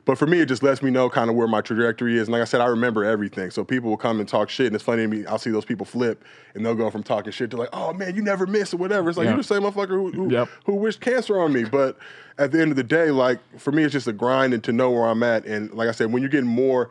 [0.06, 2.28] But for me, it just lets me know kind of where my trajectory is.
[2.28, 3.52] And like I said, I remember everything.
[3.52, 5.26] So people will come and talk shit, and it's funny to me.
[5.26, 8.16] I'll see those people flip, and they'll go from talking shit to like, "Oh man,
[8.16, 9.10] you never miss" or whatever.
[9.10, 9.32] It's like Yeah.
[9.32, 10.50] you the same motherfucker who, who, Yep.
[10.66, 11.64] who wished cancer on me.
[11.64, 11.98] But
[12.38, 14.74] at the end of the day, like for me, it's just a grind and to
[14.74, 15.46] know where I'm at.
[15.46, 16.90] And like I said, when you're getting more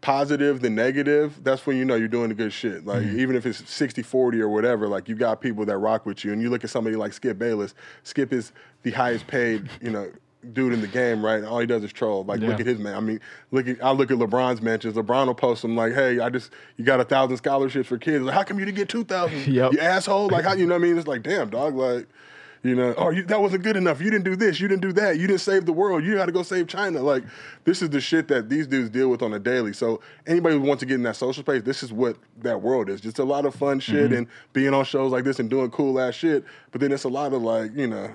[0.00, 2.86] positive than negative, that's when you know you're doing the good shit.
[2.86, 3.18] Like mm.
[3.18, 6.32] even if it's 60 40 or whatever, like you got people that rock with you.
[6.32, 7.74] And you look at somebody like Skip Bayless.
[8.04, 10.10] Skip is the highest paid, you know.
[10.52, 11.42] Dude in the game, right?
[11.42, 12.22] All he does is troll.
[12.22, 12.94] Like, look at his man.
[12.94, 13.18] I mean,
[13.50, 14.94] look at I look at LeBron's mentions.
[14.94, 18.24] LeBron will post them like, "Hey, I just you got a thousand scholarships for kids.
[18.24, 19.46] Like, how come you didn't get two thousand?
[19.52, 19.72] Yep.
[19.72, 20.28] You asshole!
[20.28, 20.96] Like, how you know what I mean?
[20.96, 21.74] It's like, damn, dog.
[21.74, 22.06] Like,
[22.62, 24.00] you know, oh, you, that wasn't good enough.
[24.00, 24.60] You didn't do this.
[24.60, 25.18] You didn't do that.
[25.18, 26.04] You didn't save the world.
[26.04, 27.00] You got to go save China.
[27.00, 27.24] Like,
[27.64, 29.72] this is the shit that these dudes deal with on a daily.
[29.72, 32.88] So, anybody who wants to get in that social space, this is what that world
[32.90, 33.00] is.
[33.00, 34.14] Just a lot of fun shit mm-hmm.
[34.14, 36.44] and being on shows like this and doing cool ass shit.
[36.72, 38.10] But then it's a lot of like, you know.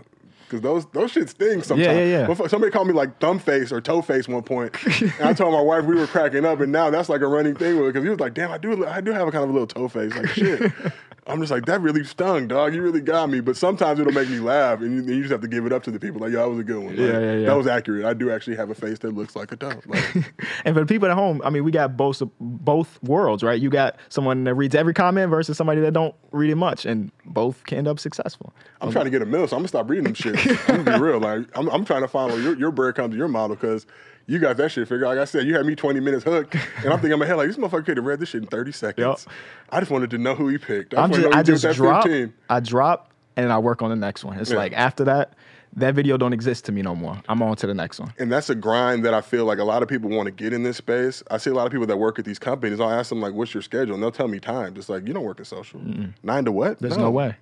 [0.49, 1.87] Cause those those shit sting sometimes.
[1.87, 2.27] yeah, yeah.
[2.27, 4.71] Motherfucker- Somebody called me like thumb face or toe face one point,
[5.01, 7.55] and I told my wife we were cracking up, and now that's like a running
[7.55, 9.49] thing with because he was like, "Damn, I do I do have a kind of
[9.49, 10.71] a little toe face." Like shit.
[11.25, 12.73] I'm just like that really stung, dog.
[12.73, 13.39] You really got me.
[13.39, 15.71] But sometimes it'll make me laugh, and you, and you just have to give it
[15.71, 16.19] up to the people.
[16.19, 16.87] Like, yo, that was a good one.
[16.87, 17.45] Like, Yeah, yeah, yeah.
[17.45, 18.05] That was accurate.
[18.05, 19.71] I do actually have a face that looks like a toe.
[19.85, 20.15] Like,
[20.65, 23.59] And for the people at home, I mean, we got both both worlds, right?
[23.59, 27.11] You got someone that reads every comment versus somebody that don't read it much, and
[27.25, 28.53] both can end up successful.
[28.81, 30.35] I'm trying to get a mill, so I'm gonna stop reading them shit.
[30.69, 31.19] I'm gonna be real.
[31.19, 33.85] Like I'm, I'm trying to follow your your bread comes to your model because
[34.27, 35.03] you got that shit figured.
[35.03, 35.09] out.
[35.09, 37.35] Like I said, you had me 20 minutes hooked, and I'm thinking in my head
[37.35, 39.25] like this motherfucker could have read this shit in 30 seconds.
[39.27, 39.35] Yep.
[39.69, 40.93] I just wanted to know who he picked.
[40.93, 42.33] I I'm just, I to know who just drop, 15.
[42.49, 44.39] I drop, and I work on the next one.
[44.39, 44.57] It's Yeah.
[44.57, 45.33] like after that,
[45.75, 47.21] that video don't exist to me no more.
[47.27, 48.13] I'm on to the next one.
[48.19, 50.53] And that's a grind that I feel like a lot of people want to get
[50.53, 51.23] in this space.
[51.31, 52.79] I see a lot of people that work at these companies.
[52.79, 54.73] I'll ask them like, "What's your schedule?" And they'll tell me time.
[54.75, 55.81] Just like you don't work in social.
[56.21, 56.79] Nine to what?
[56.79, 57.35] There's no way.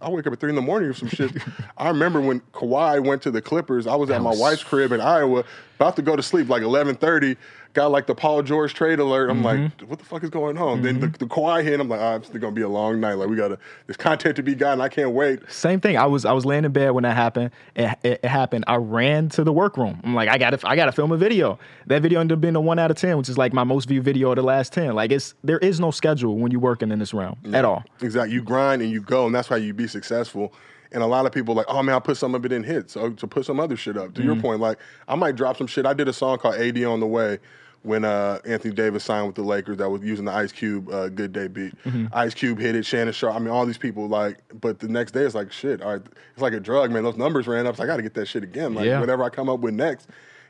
[0.00, 1.30] I wake up at three in the morning or some shit.
[1.76, 3.86] I remember when Kawhi went to the Clippers.
[3.86, 5.44] I was at my was- wife's crib in Iowa,
[5.76, 7.36] about to go to sleep like eleven thirty.
[7.74, 9.30] Got like the Paul George trade alert.
[9.30, 9.86] I'm like, Mm-hmm.
[9.86, 10.82] what the fuck is going on?
[10.82, 11.78] Then the, the Kawhi hit.
[11.78, 13.14] I'm like, ah, it's gonna be a long night.
[13.14, 14.80] Like we gotta, there's content to be gotten.
[14.80, 15.40] I can't wait.
[15.50, 15.96] Same thing.
[15.96, 17.50] I was I was laying in bed when that happened.
[17.76, 18.64] It, it, it happened.
[18.66, 20.00] I ran to the workroom.
[20.02, 21.58] I'm like, I got to I got to film a video.
[21.86, 23.86] That video ended up being a one out of ten, which is like my most
[23.86, 24.94] viewed video of the last ten.
[24.94, 27.84] Like it's there is no schedule when you're working in this realm at all.
[28.00, 28.34] Exactly.
[28.34, 30.52] You grind and you go, and that's why you be successful.
[30.92, 32.94] And a lot of people like, oh man, I'll put some of it in hits.
[32.94, 34.14] So to put some other shit up.
[34.14, 35.84] To your point, like I might drop some shit.
[35.86, 37.38] I did a song called AD on the way
[37.82, 41.08] when uh, Anthony Davis signed with the Lakers that was using the Ice Cube uh,
[41.08, 41.74] Good Day beat.
[42.12, 43.34] Ice Cube hit it, Shannon Sharpe.
[43.36, 45.80] I mean, all these people like, but the next day it's like shit.
[45.82, 47.04] All right, it's like a drug, man.
[47.04, 47.76] Those numbers ran up.
[47.76, 48.74] So I got to get that shit again.
[48.74, 48.98] Like Yeah.
[49.00, 50.08] whatever I come up with next,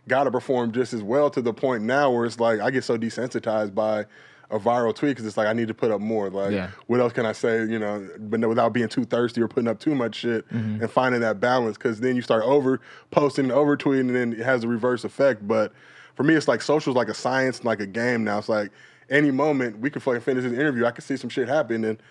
[0.09, 1.29] got to perform just as well.
[1.31, 4.07] To the point now where it's like I get so desensitized by
[4.51, 6.31] a viral tweet because it's like I need to put up more.
[6.31, 6.71] Like Yeah.
[6.87, 7.65] what else can I say?
[7.67, 10.83] You know, but without being too thirsty or putting up too much shit Mm-hmm.
[10.83, 11.77] and finding that balance.
[11.77, 12.81] Because then you start over
[13.11, 15.47] posting, and over tweeting, and then it has a reverse effect.
[15.47, 15.73] But
[16.15, 18.39] for me, it's like social's like a science, like a game now.
[18.39, 18.71] It's like
[19.11, 22.03] any moment we could fucking finish this interview, I could see some shit happen, and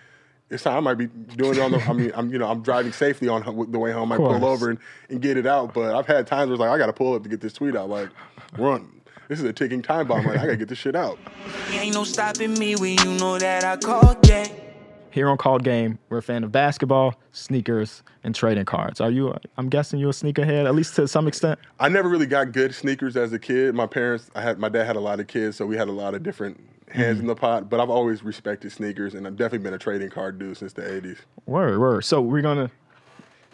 [0.50, 1.82] it's time I might be doing it on the.
[1.84, 4.12] I mean, I'm you know I'm driving safely on the way home.
[4.14, 4.80] I pull over and,
[5.10, 5.74] and get it out.
[5.74, 7.52] But I've had times where it's like I got to pull up to get this
[7.54, 7.90] tweet out.
[7.90, 8.10] Like,
[8.58, 8.97] run.
[9.28, 10.26] This is a ticking time bomb.
[10.26, 11.20] Like I gotta get this shit out.
[11.72, 14.50] Ain't no stopping me when you know that I call gang.
[15.12, 19.02] Here on Called Game, we're a fan of basketball, sneakers, and trading cards.
[19.02, 19.34] Are you?
[19.58, 21.60] I'm guessing you're a sneakerhead, at least to some extent.
[21.80, 23.74] I never really got good sneakers as a kid.
[23.74, 25.92] My parents, I had my dad had a lot of kids, so we had a
[25.92, 27.22] lot of different hands mm-hmm.
[27.22, 27.70] in the pot.
[27.70, 30.84] But I've always respected sneakers, and I've definitely been a trading card dude since the
[30.84, 31.18] '80s.
[31.48, 32.06] Word, word.
[32.06, 32.70] So we're gonna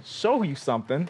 [0.03, 1.09] show you something.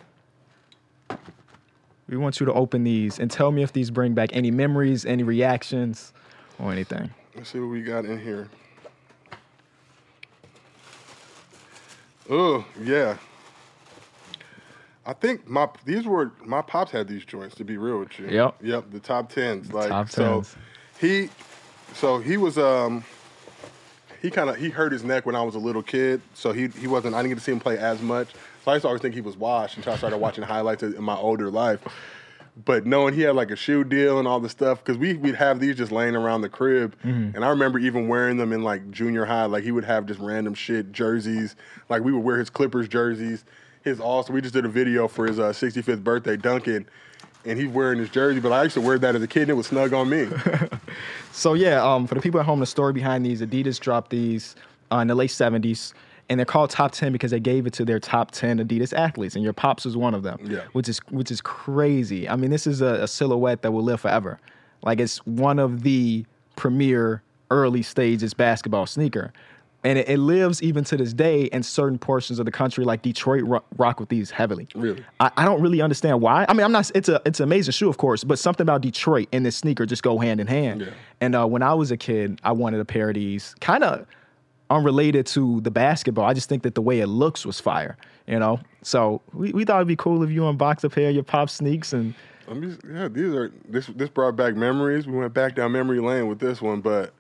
[2.08, 5.06] We want you to open these and tell me if these bring back any memories,
[5.06, 6.14] any reactions,
[6.60, 7.10] or anything.
[7.36, 8.50] Let's see what we got in here.
[12.30, 13.18] Oh yeah.
[15.06, 18.28] I think my these were my pops had these joints to be real with you.
[18.28, 18.56] Yep.
[18.62, 18.92] Yep.
[18.92, 19.74] The top tens.
[19.74, 20.56] Like top so 10s.
[21.00, 21.30] he
[21.94, 23.04] so he was um
[24.22, 26.68] he kind of he hurt his neck when I was a little kid, so he
[26.68, 27.16] he wasn't.
[27.16, 28.30] I didn't get to see him play as much.
[28.64, 31.04] So I used to always think he was washed until I started watching highlights in
[31.04, 31.80] my older life.
[32.66, 35.36] But knowing he had like a shoe deal and all the stuff, because we we'd
[35.36, 38.92] have these just laying around the crib, and I remember even wearing them in like
[38.92, 39.46] junior high.
[39.46, 41.56] Like he would have just random shit jerseys.
[41.90, 43.44] Like we would wear his Clippers jerseys.
[43.84, 46.88] His also we just did a video for his uh, 65th birthday, Duncan,
[47.44, 48.40] and he's wearing his jersey.
[48.40, 50.28] But I used to wear that as a kid, and it was snug on me.
[51.32, 54.56] So yeah, um, for the people at home, the story behind these, Adidas dropped these
[54.92, 55.94] uh, in the late '70s,
[56.30, 59.36] and they're called top 10 because they gave it to their top 10 Adidas athletes,
[59.36, 60.40] and your pops was one of them.
[60.44, 60.64] Yeah.
[60.74, 62.28] Which is which is crazy.
[62.28, 64.40] I mean, this is a, a silhouette that will live forever.
[64.82, 67.22] Like it's one of the premier
[67.52, 69.34] early stages basketball sneaker.
[69.86, 73.02] And it, it lives even to this day in certain portions of the country, like
[73.02, 74.68] Detroit, ro- rock with these heavily.
[74.76, 75.04] Really?
[75.20, 76.46] I, I don't really understand why.
[76.48, 76.90] I mean, I'm not.
[76.96, 79.86] It's a it's an amazing shoe, of course, but something about Detroit and this sneaker
[79.86, 80.82] just go hand in hand.
[80.82, 80.90] Yeah.
[81.20, 84.08] And uh, when I was a kid, I wanted a pair of these, kind of
[84.70, 86.26] unrelated to the basketball.
[86.26, 87.98] I just think that the way it looks was fire,
[88.28, 88.60] you know.
[88.82, 91.50] So we, we thought it'd be cool if you unboxed a pair of your pop
[91.50, 92.14] sneaks and
[92.50, 95.08] I mean, yeah, these are this this brought back memories.
[95.08, 97.14] We went back down memory lane with this one, but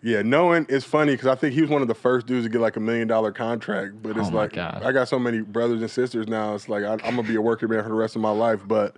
[0.00, 2.50] yeah, knowing it's funny because I think he was one of the first dudes to
[2.50, 4.00] get like a million dollar contract.
[4.02, 4.82] But it's Oh like God.
[4.84, 6.54] I got so many brothers and sisters now.
[6.54, 8.60] It's like I, I'm gonna be a working man for the rest of my life.
[8.64, 8.94] But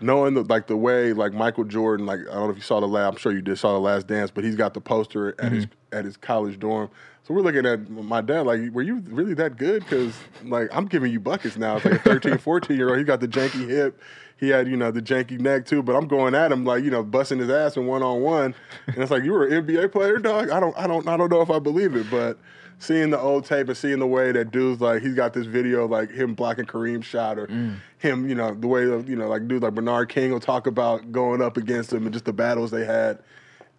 [0.00, 2.80] knowing the like the way like Michael Jordan, like I don't know if you saw
[2.80, 5.34] the last, I'm sure you did saw the Last Dance, but he's got the poster
[5.40, 5.98] at his Mm-hmm.
[5.98, 6.90] at his college dorm.
[7.26, 9.82] So we're looking at my dad like, were you really that good?
[9.82, 11.76] Because like I'm giving you buckets now.
[11.76, 12.98] It's like a 13, 14 year old.
[12.98, 14.00] He got the janky hip.
[14.38, 15.82] He had you know the janky neck too.
[15.82, 18.54] But I'm going at him like you know busting his ass in one on one.
[18.86, 20.50] And it's like you were an NBA player, dog.
[20.50, 22.38] I don't I don't I don't know if I believe it, but.
[22.78, 25.86] Seeing the old tape and seeing the way that dude's like he's got this video
[25.86, 27.76] like him blocking Kareem shot or mm.
[27.98, 30.66] him, you know, the way of, you know, like dudes like Bernard King will talk
[30.66, 33.18] about going up against him and just the battles they had.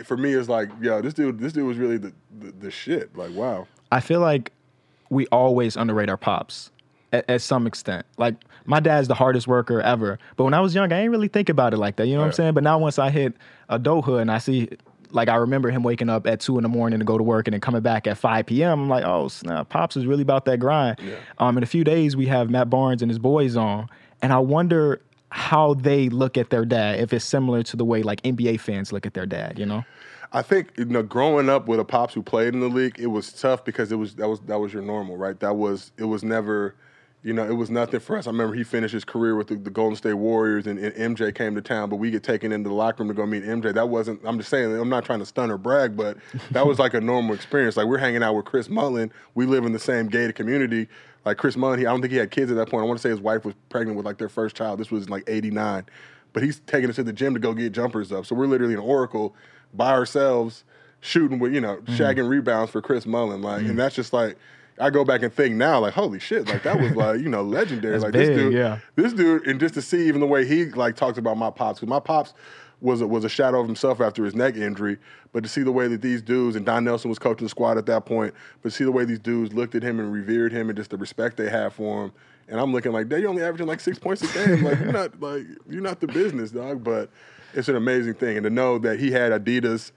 [0.03, 3.15] For me, it's like, yo, this dude, this dude was really the, the, the shit.
[3.15, 3.67] Like, wow.
[3.91, 4.51] I feel like
[5.09, 6.71] we always underrate our pops
[7.13, 8.05] at, at some extent.
[8.17, 8.35] Like
[8.65, 11.49] my dad's the hardest worker ever, but when I was young, I didn't really think
[11.49, 12.07] about it like that.
[12.07, 12.53] You know what I'm saying?
[12.53, 13.33] But now once I hit
[13.69, 14.69] adulthood and I see,
[15.11, 17.47] like I remember him waking up at two in the morning to go to work
[17.47, 18.81] and then coming back at 5 p.m.
[18.81, 20.99] I'm like, oh snap, pops is really about that grind.
[21.39, 23.89] Um, in a few days we have Matt Barnes and his boys on,
[24.21, 28.01] and I wonder how they look at their dad if it's similar to the way
[28.01, 29.59] like NBA fans look at their dad.
[29.59, 29.85] You know?
[30.33, 33.07] I think you know, growing up with a pops who played in the league, it
[33.07, 35.39] was tough because it was that was that was your normal, right?
[35.39, 36.75] That was it was never,
[37.27, 38.25] you know, it was nothing for us.
[38.25, 41.35] I remember he finished his career with the, the Golden State Warriors, and, and MJ
[41.35, 43.73] came to town, but we get taken into the locker room to go meet MJ.
[43.73, 44.21] That wasn't.
[44.23, 44.73] I'm just saying.
[44.73, 46.15] I'm not trying to stun or brag, but
[46.51, 47.75] that was like a normal experience.
[47.75, 49.11] Like we're hanging out with Chris Mullin.
[49.35, 50.87] We live in the same gated community.
[51.25, 52.83] Like Chris Mullin, he, I don't think he had kids at that point.
[52.83, 54.79] I want to say his wife was pregnant with like their first child.
[54.79, 55.85] This was in, like '89,
[56.31, 58.25] but he's taking us to the gym to go get jumpers up.
[58.25, 59.35] So we're literally in Oracle
[59.73, 60.63] by ourselves
[61.01, 61.93] shooting with you know Mm-hmm.
[62.01, 64.37] shagging rebounds for Chris Mullin like and that's just like
[64.79, 67.41] I go back and think now like holy shit like that was like you know
[67.43, 68.79] legendary That's like this dude yeah.
[68.95, 71.79] this dude and just to see even the way he like talks about my pops
[71.79, 72.33] because my pops
[72.79, 74.97] was a, was a shadow of himself after his neck injury
[75.33, 77.77] but to see the way that these dudes and Don Nelson was coaching the squad
[77.77, 80.69] at that point but see the way these dudes looked at him and revered him
[80.69, 82.11] and just the respect they had for him
[82.47, 84.63] and I'm looking like, "Dad, you only averaging like six points a game.
[84.63, 87.09] Like you're not like you're not the business, dog." But
[87.53, 89.91] it's an amazing thing, and to know that he had Adidas,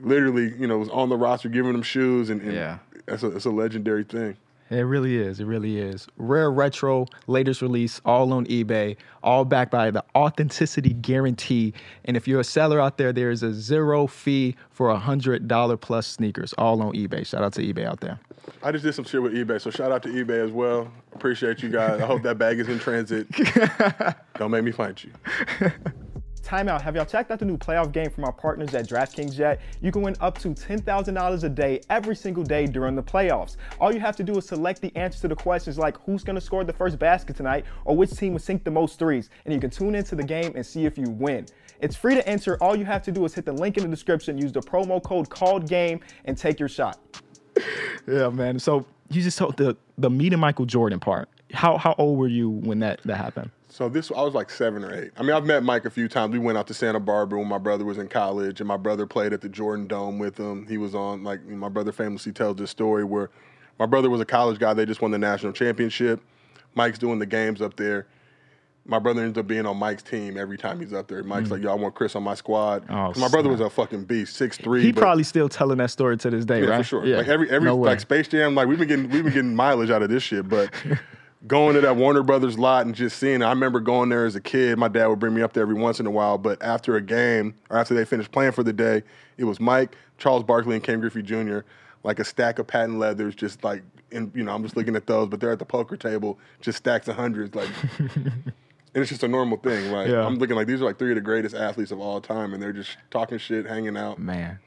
[0.00, 2.78] literally, you know, was on the roster giving them shoes, and, and Yeah.
[3.08, 4.36] That's a, it's a legendary thing.
[4.70, 5.40] It really is.
[5.40, 6.06] It really is.
[6.18, 11.72] Rare retro, latest release, all on eBay, all backed by the authenticity guarantee.
[12.04, 15.48] And if you're a seller out there, there is a zero fee for a hundred
[15.48, 17.26] dollar plus sneakers, all on eBay.
[17.26, 18.20] Shout out to eBay out there.
[18.62, 20.90] I just did some shit with eBay, so shout out to eBay as well.
[21.14, 22.00] Appreciate you guys.
[22.00, 23.26] I hope that bag is in transit.
[24.38, 25.10] Don't make me find you.
[26.48, 26.80] Timeout.
[26.80, 29.60] Have y'all checked out the new playoff game from our partners at DraftKings yet?
[29.82, 33.56] You can win up to $10,000 a day every single day during the playoffs.
[33.78, 36.36] All you have to do is select the answer to the questions like who's going
[36.36, 39.52] to score the first basket tonight or which team will sink the most threes, and
[39.52, 41.44] you can tune into the game and see if you win.
[41.82, 42.56] It's free to enter.
[42.62, 45.02] All you have to do is hit the link in the description, use the promo
[45.02, 46.98] code called game, and take your shot.
[48.06, 48.58] yeah, man.
[48.58, 51.28] So you just told the the meeting Michael Jordan part.
[51.52, 53.50] How how old were you when that that happened?
[53.70, 55.10] So this, I was like seven or eight.
[55.16, 56.32] I mean, I've met Mike a few times.
[56.32, 59.06] We went out to Santa Barbara when my brother was in college, and my brother
[59.06, 60.66] played at the Jordan Dome with him.
[60.66, 63.30] He was on like my brother famously tells this story where
[63.78, 64.72] my brother was a college guy.
[64.72, 66.20] They just won the national championship.
[66.74, 68.06] Mike's doing the games up there.
[68.86, 71.22] My brother ends up being on Mike's team every time he's up there.
[71.22, 71.52] Mike's mm.
[71.52, 74.34] like, "Yo, I want Chris on my squad." Oh, my brother was a fucking beast,
[74.34, 74.80] six three.
[74.80, 76.78] He probably still telling that story to this day, Yeah, right?
[76.78, 77.04] for sure.
[77.04, 79.90] Like every every No like Space Jam, like we've been getting we've been getting mileage
[79.90, 80.72] out of this shit, but
[81.46, 84.34] going to that Warner Brothers lot and just seeing it, I remember going there as
[84.34, 84.78] a kid.
[84.78, 87.00] My dad would bring me up there every once in a while, but after a
[87.00, 89.02] game or after they finished playing for the day,
[89.36, 91.60] it was Mike, Charles Barkley, and Ken Griffey Jr.
[92.02, 95.06] Like a stack of patent leathers, just like and you know, I'm just looking at
[95.06, 97.68] those, but they're at the poker table, just stacks of hundreds, like.
[98.94, 99.92] And it's just a normal thing.
[99.92, 100.24] Like Yeah.
[100.26, 102.62] I'm looking like these are like three of the greatest athletes of all time, and
[102.62, 104.18] they're just talking shit, hanging out.
[104.18, 104.58] man.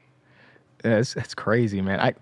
[0.84, 2.00] Yeah, it's, it's crazy, man.
[2.00, 2.14] I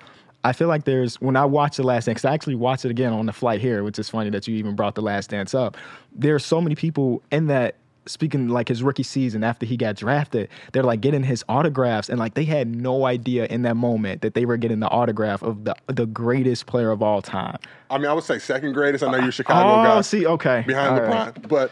[0.43, 3.12] I feel like there's when I watch the Last Dance, I actually watched it again
[3.12, 5.76] on the flight here, which is funny that you even brought the Last Dance up.
[6.12, 7.76] There are so many people in that
[8.07, 12.18] speaking like his rookie season after he got drafted, they're like getting his autographs, and
[12.18, 15.64] like they had no idea in that moment that they were getting the autograph of
[15.64, 17.59] the the greatest player of all time.
[17.91, 19.05] I mean, I would say second greatest.
[19.05, 20.01] I know you're Chicago oh, guy.
[20.01, 21.34] see, okay, behind All right.
[21.34, 21.49] LeBron.
[21.49, 21.70] But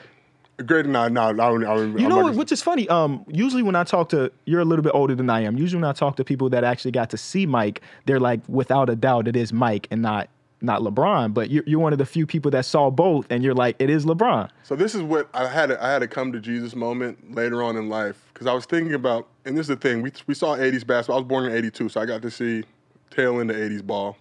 [0.64, 1.42] great, no, no, no.
[1.42, 2.88] I, I, You know, what, which is funny.
[2.88, 5.56] Um, usually when I talk to, you're a little bit older than I am.
[5.56, 8.90] Usually when I talk to people that actually got to see Mike, they're like, without
[8.90, 10.28] a doubt, it is Mike and not
[10.61, 11.32] not LeBron.
[11.32, 13.90] But you're, you're one of the few people that saw both, and you're like, it
[13.90, 14.50] is LeBron.
[14.64, 15.70] so this is what I had.
[15.70, 18.66] A, I had a come to Jesus moment later on in life because I was
[18.66, 20.02] thinking about, and this is the thing.
[20.02, 21.16] We we saw '80s basketball.
[21.16, 22.64] I was born in '82, so I got to see
[23.11, 24.16] tail end of '80s ball,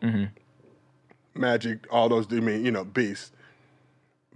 [1.35, 2.25] Magic, all those.
[2.31, 3.31] I mean, you know, beasts.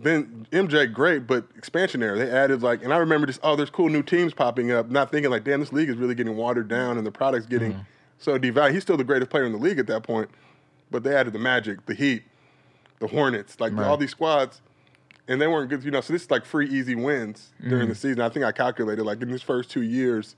[0.02, 2.18] Then MJ, great, but expansion era.
[2.18, 4.90] They added like, and I remember just, oh, there's cool new teams popping up.
[4.90, 7.74] Not thinking like, damn, this league is really getting watered down, and the product's getting
[7.74, 7.86] mm.
[8.18, 8.74] so devalued.
[8.74, 10.30] He's still the greatest player in the league at that point,
[10.90, 12.24] but they added the Magic, the Heat,
[13.00, 14.62] the Hornets, like all these squads,
[15.28, 15.84] and they weren't good.
[15.84, 17.98] You know, so this is like free, easy wins during the mm.
[17.98, 18.22] season.
[18.22, 20.36] I think I calculated like in his first two years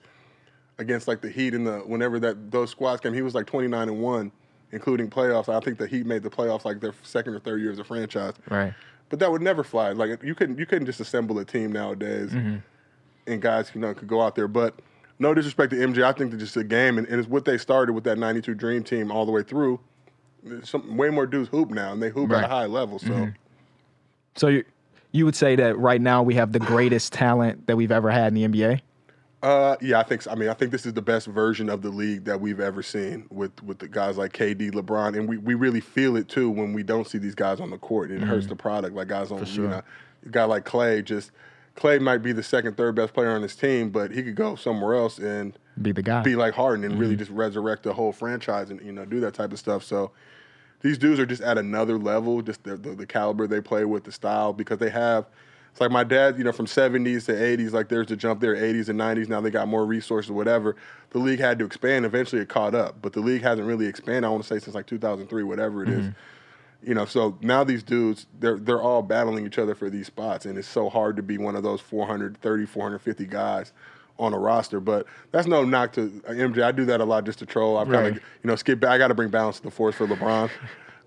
[0.77, 3.89] against like the Heat and the whenever that those squads came, he was like 29
[3.89, 4.31] and one,
[4.71, 5.47] including playoffs.
[5.47, 7.83] I think the Heat made the playoffs like their second or third year as a
[7.83, 8.33] franchise.
[8.49, 8.73] Right.
[9.13, 9.91] But that would never fly.
[9.91, 12.55] Like you couldn't you couldn't just assemble a team nowadays, mm-hmm.
[13.27, 14.47] and guys you know could go out there.
[14.47, 14.79] But
[15.19, 17.59] no disrespect to MJ, I think that just a game, and, and it's what they
[17.59, 19.79] started with that '92 Dream Team all the way through.
[20.63, 22.97] Some way more dudes hoop now, and they hoop at a high level.
[22.97, 23.29] So mm-hmm.
[24.33, 24.65] So you
[25.11, 28.29] you would say that right now we have the greatest talent that we've ever had
[28.29, 28.81] in the NBA.
[29.43, 30.21] Uh, yeah, I think.
[30.21, 30.31] So.
[30.31, 32.81] I mean, I think this is the best version of the league that we've ever
[32.81, 36.49] seen with with the guys like KD, LeBron, and we, we really feel it too
[36.49, 38.09] when we don't see these guys on the court.
[38.09, 38.95] It hurts the product.
[38.95, 39.81] Like guys on, you know,
[40.25, 41.03] a guy like Klay.
[41.03, 41.31] Just
[41.75, 44.55] Klay might be the second, third best player on his team, but he could go
[44.55, 46.21] somewhere else and Be the guy.
[46.21, 49.33] be like Harden and really just resurrect the whole franchise and you know do that
[49.33, 49.83] type of stuff.
[49.83, 50.11] So
[50.79, 54.05] these dudes are just at another level, just the, the, the caliber they play with,
[54.05, 55.25] the style, because they have.
[55.73, 58.55] It's like my dad, you know, from 70s to 80s, like there's the jump there,
[58.55, 59.27] 80s and 90s.
[59.27, 60.75] Now they got more resources, whatever.
[61.09, 62.05] The league had to expand.
[62.05, 64.75] Eventually it caught up, but the league hasn't really expanded, I want to say, since
[64.75, 66.05] like 2003, whatever it is.
[66.83, 70.45] You know, so now these dudes, they're they're all battling each other for these spots,
[70.45, 73.71] and it's so hard to be one of those 430, 450 guys
[74.19, 74.79] on a roster.
[74.79, 76.61] But that's no knock to uh, MJ.
[76.61, 77.77] I do that a lot just to troll.
[77.77, 78.11] I've kind Right.
[78.17, 78.91] of, you know, skip back.
[78.91, 80.51] I got to bring balance to the force for LeBron.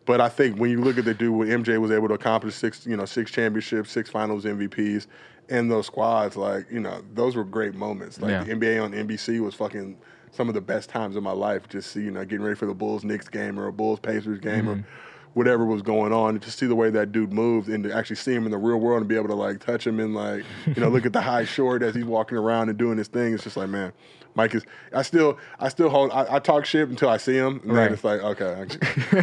[0.07, 2.55] But I think when you look at the dude, what MJ was able to accomplish
[2.55, 5.07] six, you know, six championships, six Finals MVPs,
[5.49, 8.21] and those squads, like you know, those were great moments.
[8.21, 8.45] Like Yeah.
[8.45, 9.99] the NBA on NBC was fucking
[10.31, 11.69] some of the best times of my life.
[11.69, 14.39] Just seeing, you know, getting ready for the Bulls Knicks game or a Bulls Pacers
[14.39, 14.89] game or mm-hmm.
[15.35, 18.17] whatever was going on, and to see the way that dude moved and to actually
[18.17, 20.45] see him in the real world and be able to like touch him and like
[20.67, 23.35] you know look at the high short as he's walking around and doing his thing.
[23.35, 23.93] It's just like man,
[24.37, 24.63] Mike is.
[24.93, 26.11] I still I still hold.
[26.13, 27.85] I, I talk shit until I see him, and Right.
[27.85, 28.67] then it's like okay,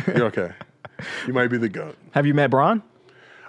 [0.15, 0.51] you're okay.
[1.27, 1.97] You might be the goat.
[2.11, 2.81] Have you met Bron?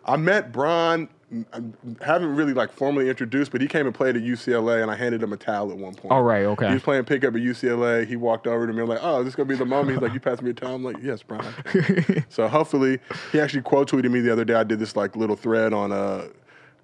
[0.05, 1.09] I met Bron.
[1.53, 1.61] I
[2.05, 5.23] haven't really like formally introduced, but he came and played at UCLA, and I handed
[5.23, 6.13] him a towel at one point.
[6.13, 6.69] Oh, right, okay.
[6.69, 8.07] He was playing pickup at UCLA.
[8.07, 8.83] He walked over to me.
[8.83, 10.55] I'm like, "Oh, is this gonna be the moment?" He's like, "You passed me a
[10.55, 11.45] towel." I'm like, "Yes, Bron."
[12.29, 13.01] so hopefully,
[13.33, 14.55] he actually quote tweeted me the other day.
[14.55, 16.29] I did this like little thread on uh,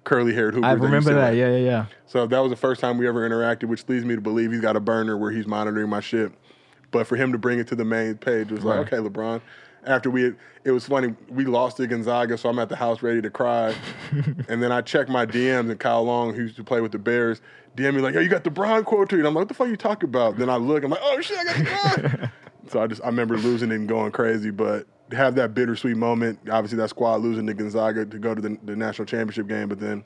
[0.03, 0.67] curly haired Hooper.
[0.67, 1.35] I remember that.
[1.35, 1.85] Yeah, yeah, yeah.
[2.07, 4.61] So that was the first time we ever interacted, which leads me to believe he's
[4.61, 6.31] got a burner where he's monitoring my shit.
[6.91, 9.41] But for him to bring it to the main page was like, okay, LeBron.
[9.85, 11.15] After we had, it was funny.
[11.29, 13.73] We lost to Gonzaga, so I'm at the house ready to cry.
[14.47, 16.99] and then I check my DMs, and Kyle Long, who used to play with the
[16.99, 17.41] Bears,
[17.75, 19.67] DM me like, "Yo, you got the Bron quote tweet." I'm like, "What the fuck
[19.67, 22.31] you talking about?" Then I look, I'm like, "Oh shit, I got the Bron."
[22.67, 26.39] so I just I remember losing and going crazy, but have that bittersweet moment.
[26.49, 29.79] Obviously, that squad losing to Gonzaga to go to the, the national championship game, but
[29.79, 30.03] then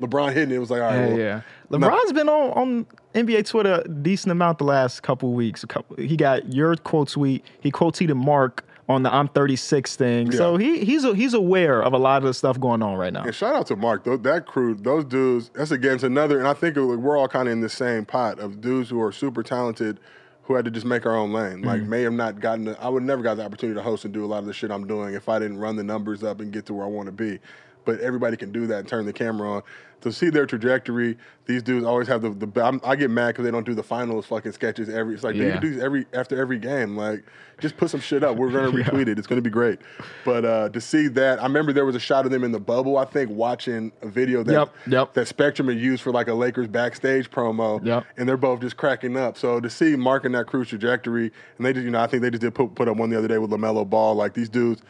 [0.00, 1.40] LeBron hitting it, was like, all right, Yeah, well, yeah.
[1.70, 5.62] no- LeBron's been on, on NBA Twitter a decent amount the last couple weeks.
[5.62, 7.44] A couple, he got your quote tweet.
[7.60, 10.30] He quote tweeted Mark on the "I'm 36" thing.
[10.32, 13.12] So he he's a, he's aware of a lot of the stuff going on right
[13.12, 13.22] now.
[13.24, 14.04] And shout out to Mark.
[14.04, 16.38] Tho- That crew, those dudes, that's against another.
[16.38, 19.00] And I think it- we're all kind of in the same pot of dudes who
[19.00, 20.00] are super talented
[20.42, 21.62] who had to just make our own lane.
[21.62, 21.88] Like, Mm-hmm.
[21.90, 24.22] may have not gotten, the, I would never got the opportunity to host and do
[24.22, 26.52] a lot of the shit I'm doing if I didn't run the numbers up and
[26.52, 27.38] get to where I want to be.
[27.84, 29.62] But everybody can do that and turn the camera on.
[30.00, 31.16] To see their trajectory,
[31.46, 32.28] these dudes always have the.
[32.28, 35.14] the I'm, I get mad because they don't do the finals fucking sketches every.
[35.14, 35.54] It's like Yeah.
[35.54, 36.94] you do these every after every game.
[36.94, 37.24] Like,
[37.58, 38.36] just put some shit up.
[38.36, 39.18] We're gonna retweet it.
[39.18, 39.78] It's gonna be great.
[40.26, 42.60] But uh, to see that, I remember there was a shot of them in the
[42.60, 42.98] bubble.
[42.98, 45.14] I think watching a video that Yep, yep.
[45.14, 47.82] that Spectrum had used for like a Lakers backstage promo.
[47.82, 48.04] Yep.
[48.18, 49.38] And they're both just cracking up.
[49.38, 52.20] So to see Mark and that crew's trajectory, and they just, you know, I think
[52.22, 54.14] they just did put, put up one the other day with Lamelo Ball.
[54.16, 54.82] Like these dudes,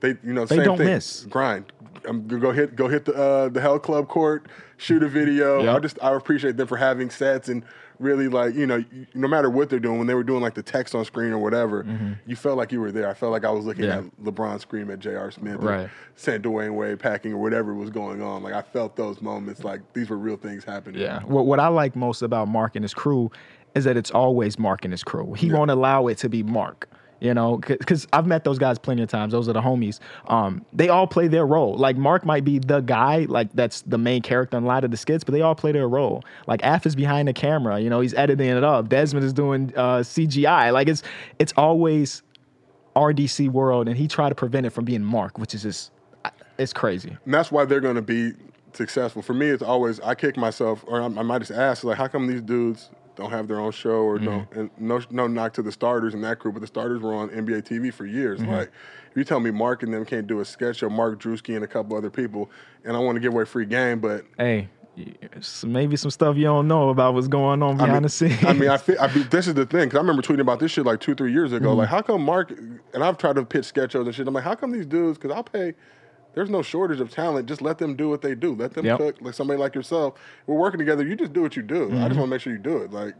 [0.00, 0.86] they, you know, They same don't thing.
[0.86, 1.24] miss.
[1.28, 1.72] Grind.
[2.08, 4.46] Um, go hit, go hit the uh, the Hell Club court,
[4.76, 5.62] shoot a video.
[5.62, 5.74] Yep.
[5.76, 7.64] I just, I appreciate them for having sets and
[7.98, 8.84] really like, you know,
[9.14, 11.38] no matter what they're doing, when they were doing like the text on screen or
[11.38, 11.84] whatever,
[12.26, 13.10] you felt like you were there.
[13.10, 14.08] I felt like I was looking Mm-hmm.
[14.24, 14.28] Yeah.
[14.30, 15.32] at LeBron scream at J.R.
[15.32, 15.90] Smith, or Right.
[16.14, 18.44] Sent Dwyane Wade packing or whatever was going on.
[18.44, 19.64] Like I felt those moments.
[19.64, 21.00] Like these were real things happening.
[21.00, 21.22] Yeah.
[21.24, 23.32] What what I like most about Mark and his crew
[23.74, 25.32] is that it's always Mark and his crew.
[25.34, 26.88] He won't allow it to be Mark.
[27.20, 29.32] You know, because I've met those guys plenty of times.
[29.32, 29.98] Those are the homies.
[30.28, 31.76] Um, they all play their role.
[31.76, 34.92] Like Mark might be the guy, like that's the main character in a lot of
[34.92, 36.22] the skits, but they all play their role.
[36.46, 37.80] Like Af is behind the camera.
[37.80, 38.88] You know, he's editing it up.
[38.88, 40.72] Desmond is doing uh, CGI.
[40.72, 41.02] Like it's
[41.40, 42.22] it's always
[42.94, 45.90] RDC world, and he tried to prevent it from being Mark, which is just
[46.58, 47.16] it's crazy.
[47.24, 48.32] And that's why they're to be
[48.72, 49.22] successful.
[49.22, 52.08] For me, it's always I kick myself, or I, I might just ask, like, how
[52.08, 54.50] come these dudes don't have their own show, or don't?
[54.52, 57.28] And no, no knock to the starters in that group, but the starters were on
[57.30, 58.40] NBA TV for years.
[58.42, 58.70] Like,
[59.10, 61.64] if you tell me Mark and them can't do a sketch, or Mark Drewski and
[61.64, 62.50] a couple other people,
[62.84, 64.68] and I want to give away free game, but Hey,
[65.64, 68.44] maybe some stuff you don't know about what's going on behind I mean, the scenes.
[68.44, 70.70] I mean, I, feel, I this is the thing because I remember tweeting about this
[70.70, 71.70] shit like two, three years ago.
[71.70, 71.78] Mm-hmm.
[71.78, 74.28] Like, how come Mark and I've tried to pitch sketch shows and shit.
[74.28, 75.18] I'm like, how come these dudes?
[75.18, 75.74] Because I'll pay.
[76.34, 77.48] There's no shortage of talent.
[77.48, 78.54] Just let them do what they do.
[78.54, 78.98] Let them Yep.
[78.98, 79.16] cook.
[79.20, 80.14] Like somebody like yourself,
[80.46, 81.04] we're working together.
[81.04, 81.84] You just do what you do.
[81.84, 82.06] I Mm-hmm.
[82.08, 82.92] just want to make sure you do it.
[82.92, 83.14] Like,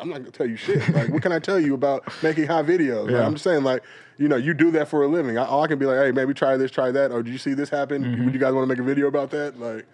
[0.00, 0.88] I'm not gonna tell you shit.
[0.94, 3.10] Like, what can I tell you about making high videos?
[3.10, 3.82] Like, I'm just saying, like,
[4.18, 5.38] you know, you do that for a living.
[5.38, 7.10] I, all I can be like, hey, maybe try this, try that.
[7.10, 8.04] Or did you see this happen?
[8.04, 8.24] Mm-hmm.
[8.26, 9.58] Would you guys want to make a video about that?
[9.58, 9.86] Like,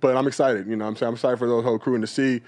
[0.00, 0.66] but I'm excited.
[0.66, 2.40] You know, I'm saying I'm excited for those whole crew and to see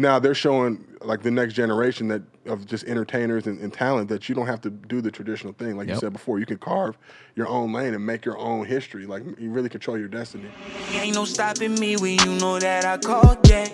[0.00, 4.28] now they're showing like the next generation that of just entertainers and, and talent that
[4.28, 5.76] you don't have to do the traditional thing.
[5.76, 6.98] Like you said before, you can carve
[7.36, 9.06] your own lane and make your own history.
[9.06, 10.48] Like you really control your destiny.
[10.92, 13.68] Ain't no stopping me when you know that I called, yeah.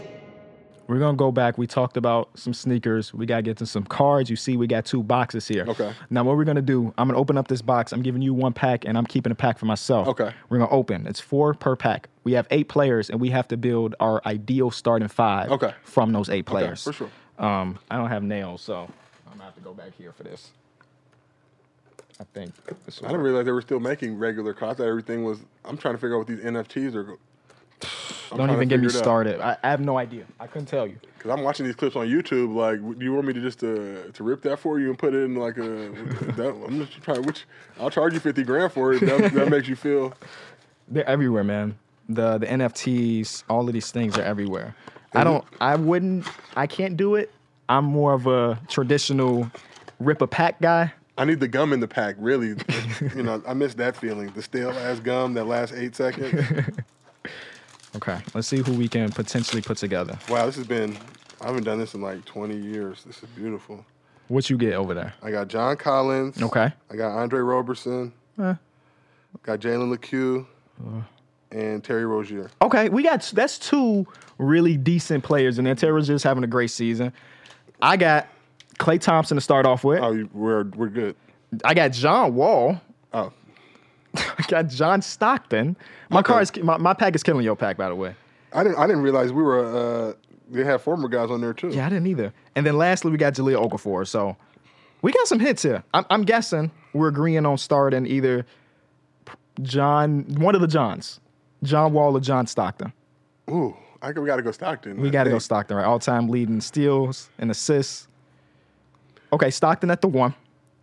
[0.86, 1.58] We're gonna go back.
[1.58, 3.12] We talked about some sneakers.
[3.12, 4.30] We gotta get to some cards.
[4.30, 5.64] You see, we got two boxes here.
[5.66, 5.92] Okay.
[6.10, 6.94] Now, what we're gonna do?
[6.96, 7.92] I'm gonna open up this box.
[7.92, 10.06] I'm giving you one pack, and I'm keeping a pack for myself.
[10.08, 10.30] Okay.
[10.48, 11.06] We're gonna open.
[11.06, 12.08] It's four per pack.
[12.24, 15.50] We have eight players, and we have to build our ideal starting five.
[15.50, 15.72] Okay.
[15.82, 16.84] From those eight players.
[16.84, 17.10] for sure.
[17.38, 18.82] Um, I don't have nails, so
[19.26, 20.52] I'm gonna have to go back here for this.
[22.18, 22.52] I think.
[22.86, 25.38] This I didn't realize they were still making regular thought everything was.
[25.64, 27.18] I'm trying to figure out what these NFTs are.
[28.30, 29.04] I'm Don't even get me figure it out.
[29.04, 29.40] started.
[29.40, 30.24] I, I have no idea.
[30.40, 30.96] I couldn't tell you.
[31.18, 32.54] Cause I'm watching these clips on YouTube.
[32.54, 35.14] Like, do you want me to just uh, to rip that for you and put
[35.14, 35.62] it in like a?
[36.36, 37.22] that, I'm just trying.
[37.22, 37.46] Which
[37.80, 39.00] I'll charge you fifty grand for it.
[39.00, 40.12] That, that makes you feel.
[40.88, 41.78] They're everywhere, man.
[42.08, 44.74] The the NFTs, all of these things are everywhere.
[45.14, 45.44] I don't.
[45.60, 46.26] I wouldn't.
[46.56, 47.32] I can't do it.
[47.68, 49.50] I'm more of a traditional
[49.98, 50.92] rip a pack guy.
[51.18, 52.16] I need the gum in the pack.
[52.18, 52.48] Really,
[53.16, 54.30] you know, I miss that feeling.
[54.32, 56.34] The stale ass gum that lasts eight seconds.
[57.96, 60.18] Okay, let's see who we can potentially put together.
[60.28, 60.96] Wow, this has been.
[61.40, 63.02] I haven't done this in like 20 years.
[63.04, 63.84] This is beautiful.
[64.28, 65.14] What you get over there?
[65.22, 66.42] I got John Collins.
[66.42, 66.72] Okay.
[66.90, 68.12] I got Andre Roberson.
[68.40, 68.54] Eh.
[69.42, 70.46] Got Jalen LeCue.
[71.50, 72.50] and Terry Rozier.
[72.62, 74.06] Okay, we got that's two
[74.38, 77.12] really decent players, and then Terry just having a great season.
[77.80, 78.28] I got
[78.78, 80.00] Klay Thompson to start off with.
[80.02, 81.16] Oh, we're we're good.
[81.64, 82.80] I got John Wall.
[83.12, 83.32] Oh,
[84.38, 85.76] I got John Stockton.
[86.10, 86.26] My Okay.
[86.32, 88.14] car is my, my pack is killing your pack, by the way.
[88.52, 89.64] I didn't I didn't realize we were.
[89.64, 90.12] Uh,
[90.48, 91.68] they had former guys on there too.
[91.70, 92.32] Yeah, I didn't either.
[92.54, 94.06] And then lastly, we got Jahlil Okafor.
[94.06, 94.36] So
[95.02, 95.82] we got some hits here.
[95.92, 98.46] I'm, I'm guessing we're agreeing on starting either
[99.62, 101.18] John, one of the Johns,
[101.62, 102.92] John Wall or John Stockton.
[103.50, 105.00] Ooh, I think we got to go Stockton.
[105.00, 105.38] We got to go.
[105.38, 105.84] Stockton, right?
[105.86, 108.06] All time leading steals and assists.
[109.32, 110.34] Okay, Stockton at the one.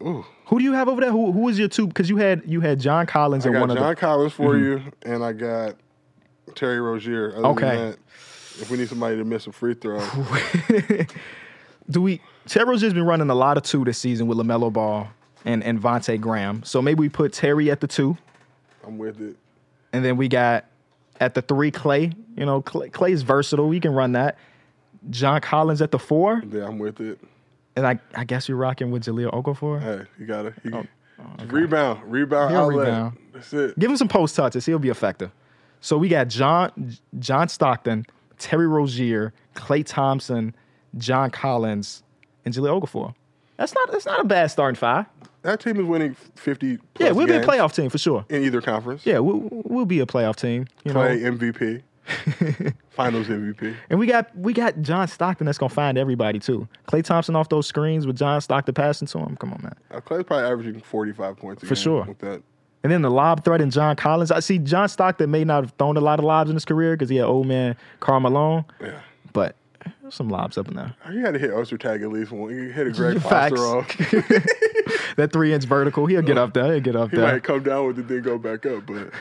[0.05, 0.25] Ooh.
[0.47, 1.11] Who do you have over there?
[1.11, 1.87] Who who was your two?
[1.87, 3.95] Because you had you had John Collins I and one John of the.
[3.95, 4.63] Collins for mm-hmm.
[4.63, 5.75] you, and I got
[6.55, 7.33] Terry Rozier.
[7.37, 7.75] Other Okay.
[7.77, 7.97] that,
[8.61, 9.99] if we need somebody to miss a free throw,
[11.89, 12.21] do we?
[12.47, 15.07] Terry Rozier's been running a lot of two this season with Lamelo Ball
[15.45, 16.63] and and Vontae Graham.
[16.63, 18.17] So maybe we put Terry at the two,
[18.85, 19.37] I'm with it.
[19.93, 20.65] and then we got
[21.19, 22.13] at the three Klay.
[22.35, 23.69] You know, Klay, Klay's versatile.
[23.69, 24.37] We can run that.
[25.09, 27.19] John Collins at the four, Yeah, I'm with it.
[27.75, 29.81] And I I guess you're rocking with Jahlil Okafor.
[29.81, 30.85] Hey, you gotta you, oh,
[31.19, 32.87] oh, rebound, rebound, He'll outlet.
[32.87, 33.17] rebound.
[33.33, 33.79] That's it.
[33.79, 34.65] Give him some post touches.
[34.65, 35.31] He'll be effective.
[35.81, 38.05] So we got John John Stockton,
[38.37, 40.55] Terry Rozier, Klay Thompson,
[40.97, 42.03] John Collins,
[42.45, 43.15] and Jahlil Okafor.
[43.57, 45.05] That's not that's not a bad starting five.
[45.43, 46.79] That team is winning 50.
[46.99, 48.25] Yeah, we'll be a playoff team for sure.
[48.29, 49.05] in either conference.
[49.05, 50.67] Yeah, we'll, we'll be a playoff team.
[50.85, 51.81] You Play know, MVP,
[52.89, 53.75] Finals MVP.
[53.89, 56.67] and we got we got John Stockton that's gonna find everybody too.
[56.87, 59.35] Klay Thompson off those screens with John Stockton passing to him.
[59.37, 59.75] Come on, man.
[59.91, 62.03] Uh, Klay's probably averaging 45 points a For sure.
[62.05, 62.41] With that,
[62.83, 64.31] And then the lob threat and John Collins.
[64.31, 66.93] I see John Stockton may not have thrown a lot of lobs in his career
[66.95, 68.99] because he had old man Karl Malone, yeah.
[69.31, 69.55] but
[70.09, 70.93] some lobs up in there.
[71.11, 72.53] You had to hit Ostertag at least one.
[72.53, 73.19] You hit a Greg.
[73.21, 73.87] Foster off.
[75.15, 76.71] that three inch vertical, he'll get up there.
[76.73, 77.33] He'll get up He there.
[77.33, 78.85] might come down with it, then go back up.
[78.85, 79.11] But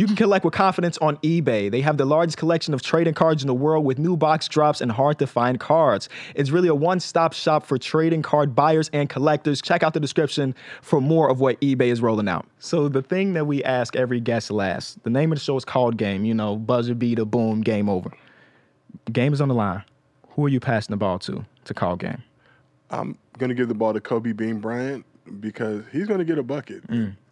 [0.00, 1.70] You can collect with confidence on eBay.
[1.70, 4.80] They have the largest collection of trading cards in the world with new box drops
[4.80, 6.08] and hard to find cards.
[6.34, 9.60] It's really a one stop shop for trading card buyers and collectors.
[9.60, 12.46] Check out the description for more of what eBay is rolling out.
[12.60, 15.66] So, the thing that we ask every guest last the name of the show is
[15.66, 16.24] called Game.
[16.24, 18.10] You know, buzzer beater, boom, game over.
[19.12, 19.84] Game is on the line.
[20.30, 22.22] Who are you passing the ball to to call game?
[22.88, 25.04] I'm gonna give the ball to Kobe Bean Bryant
[25.40, 26.82] because he's gonna get a bucket.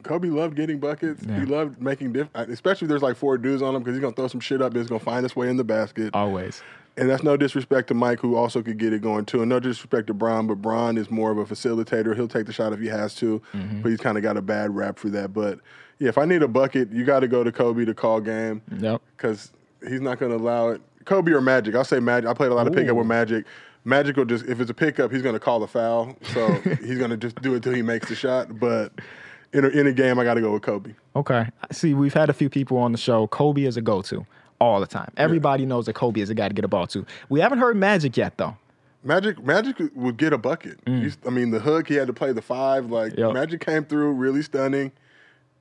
[0.05, 1.23] Kobe loved getting buckets.
[1.25, 1.29] Mm.
[1.31, 1.41] Yeah.
[1.41, 4.15] He loved making diff, especially if there's like four dudes on him because he's gonna
[4.15, 4.73] throw some shit up.
[4.73, 6.11] and It's gonna find its way in the basket.
[6.15, 6.63] Always.
[6.97, 9.41] And that's no disrespect to Mike, who also could get it going too.
[9.41, 12.15] And no disrespect to Bron, but Bron is more of a facilitator.
[12.17, 13.83] He'll take the shot if he has to, Mm-hmm.
[13.83, 15.33] but he's kind of got a bad rap for that.
[15.33, 15.61] But
[16.01, 18.63] yeah, if I need a bucket, you got to go to Kobe to call game
[18.79, 19.01] Yep.
[19.17, 19.53] because
[19.89, 20.81] he's not going to allow it.
[21.05, 21.75] Kobe or Magic.
[21.77, 22.29] I'll say Magic.
[22.29, 23.47] I played a lot of pickup with Magic.
[23.89, 26.17] Magic will just, if it's a pickup, he's to call the foul.
[26.35, 26.49] So
[26.85, 28.59] he's to just do it till he makes the shot.
[28.61, 28.93] But
[29.53, 30.93] in a, in a game, I got to go with Kobe.
[31.17, 31.47] Okay.
[31.73, 33.27] See, we've had a few people on the show.
[33.29, 34.27] Kobe is a go to
[34.61, 35.11] all the time.
[35.17, 37.07] Everybody knows that Kobe is a guy to get a ball to.
[37.29, 38.57] We haven't heard Magic yet, though.
[39.05, 40.81] Magic Magic would get a bucket.
[40.85, 42.91] He's- I mean, the hook, he had to play the five.
[42.91, 43.19] Like, Mm.
[43.19, 43.33] Yep.
[43.35, 44.93] Magic came through really stunning.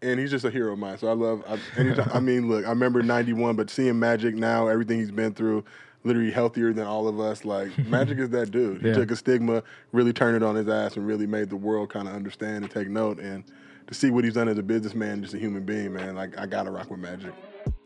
[0.02, 0.98] And he's just a hero of mine.
[1.00, 4.68] So I love, I, anytime, I mean, look, I remember 91, but seeing Magic now,
[4.68, 5.64] everything he's been through,
[6.04, 7.44] literally healthier than all of us.
[7.46, 8.82] Like, Magic is that dude.
[8.82, 8.94] He Yeah.
[8.96, 12.08] took a stigma, really turned it on his ass, and really made the world kind
[12.08, 13.20] of understand and take note.
[13.20, 13.44] And
[13.88, 16.46] to see what he's done as a businessman, just a human being, man, like, I
[16.46, 17.34] got to rock with Magic.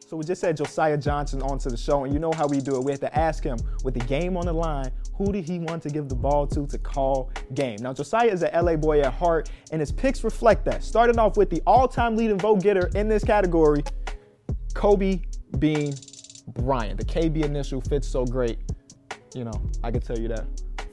[0.07, 2.76] So we just had Josiah Johnson onto the show, and you know how we do
[2.76, 2.84] it.
[2.84, 5.82] We had to ask him, with the game on the line, who did he want
[5.84, 7.78] to give the ball to to call game?
[7.80, 10.84] Now, Josiah is an LA boy at heart, and his picks reflect that.
[10.84, 13.84] Starting off with the all-time leading vote getter in this category,
[14.74, 15.22] Kobe
[15.59, 15.93] Bean
[16.47, 16.99] Bryant.
[16.99, 18.59] The KB initial fits so great.
[19.33, 20.45] You know, I can tell you that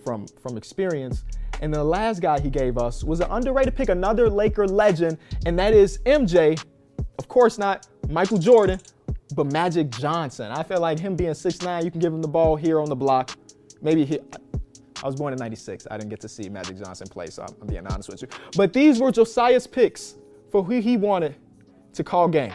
[0.05, 1.24] from from experience.
[1.61, 5.59] And the last guy he gave us was an underrated pick, another Laker legend, and
[5.59, 6.62] that is MJ.
[7.18, 8.80] Of course not Michael Jordan,
[9.34, 10.53] but Magic Johnson.
[10.53, 12.96] I feel like him being 6'9, you can give him the ball here on the
[12.96, 13.36] block.
[13.82, 14.20] Maybe he,
[15.03, 15.86] I was born in 96.
[15.90, 18.28] I didn't get to see Magic Johnson play, so I'm being honest with you.
[18.57, 20.14] But these were Josiah's picks
[20.51, 21.36] for who he wanted
[21.92, 22.55] to call game.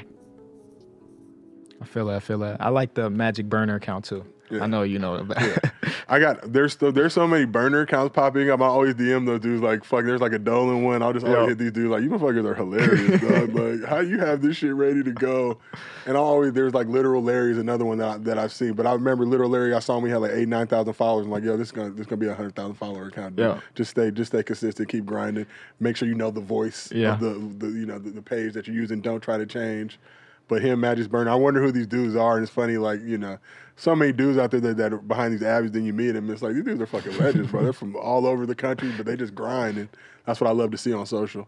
[1.83, 2.15] I feel that.
[2.15, 2.61] I feel that.
[2.61, 4.25] I like the Magic burner account too.
[4.51, 4.63] Yeah.
[4.65, 5.71] I know you know it.
[6.07, 8.61] I got there's so there's so many burner accounts popping up.
[8.61, 10.05] I always DM those dudes like fuck.
[10.05, 11.01] There's like a Dolan one.
[11.01, 11.47] I'll just always Yeah.
[11.47, 13.21] hit these dudes like you motherfuckers are hilarious.
[13.49, 13.55] dog.
[13.55, 15.57] Like how you have this shit ready to go?
[16.05, 18.73] And I always there's like literal Larry's another one that I, that I've seen.
[18.73, 19.73] But I remember literal Larry.
[19.73, 20.05] I saw him.
[20.05, 21.25] He had like eight nine thousand followers.
[21.25, 23.39] I'm like yo, this is gonna this is gonna be a hundred thousand follower account.
[23.39, 23.59] Yeah.
[23.73, 24.87] Just stay just stay consistent.
[24.89, 25.47] Keep grinding.
[25.79, 27.13] Make sure you know the voice Yeah.
[27.13, 29.01] of the, the you know the, the page that you're using.
[29.01, 29.99] Don't try to change.
[30.47, 31.31] But him, Magic's burner.
[31.31, 32.35] I wonder who these dudes are.
[32.35, 33.37] And it's funny, like, you know,
[33.75, 36.29] so many dudes out there that, that are behind these abs, then you meet them.
[36.29, 37.63] It's like, these dudes are fucking legends, bro.
[37.63, 39.77] They're from all over the country, but they just grind.
[39.77, 39.89] And
[40.25, 41.47] that's what I love to see on social.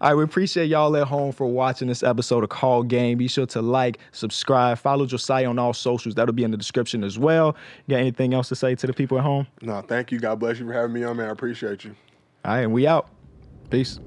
[0.00, 3.16] All right, we appreciate y'all at home for watching this episode of Call Game.
[3.16, 6.14] Be sure to like, subscribe, follow Josiah on all socials.
[6.14, 7.56] That'll be in the description as well.
[7.86, 9.46] You got anything else to say to the people at home?
[9.62, 10.18] No, thank you.
[10.18, 11.28] God bless you for having me on, man.
[11.28, 11.94] I appreciate you.
[12.44, 13.08] All right, and we out.
[13.70, 13.98] Peace.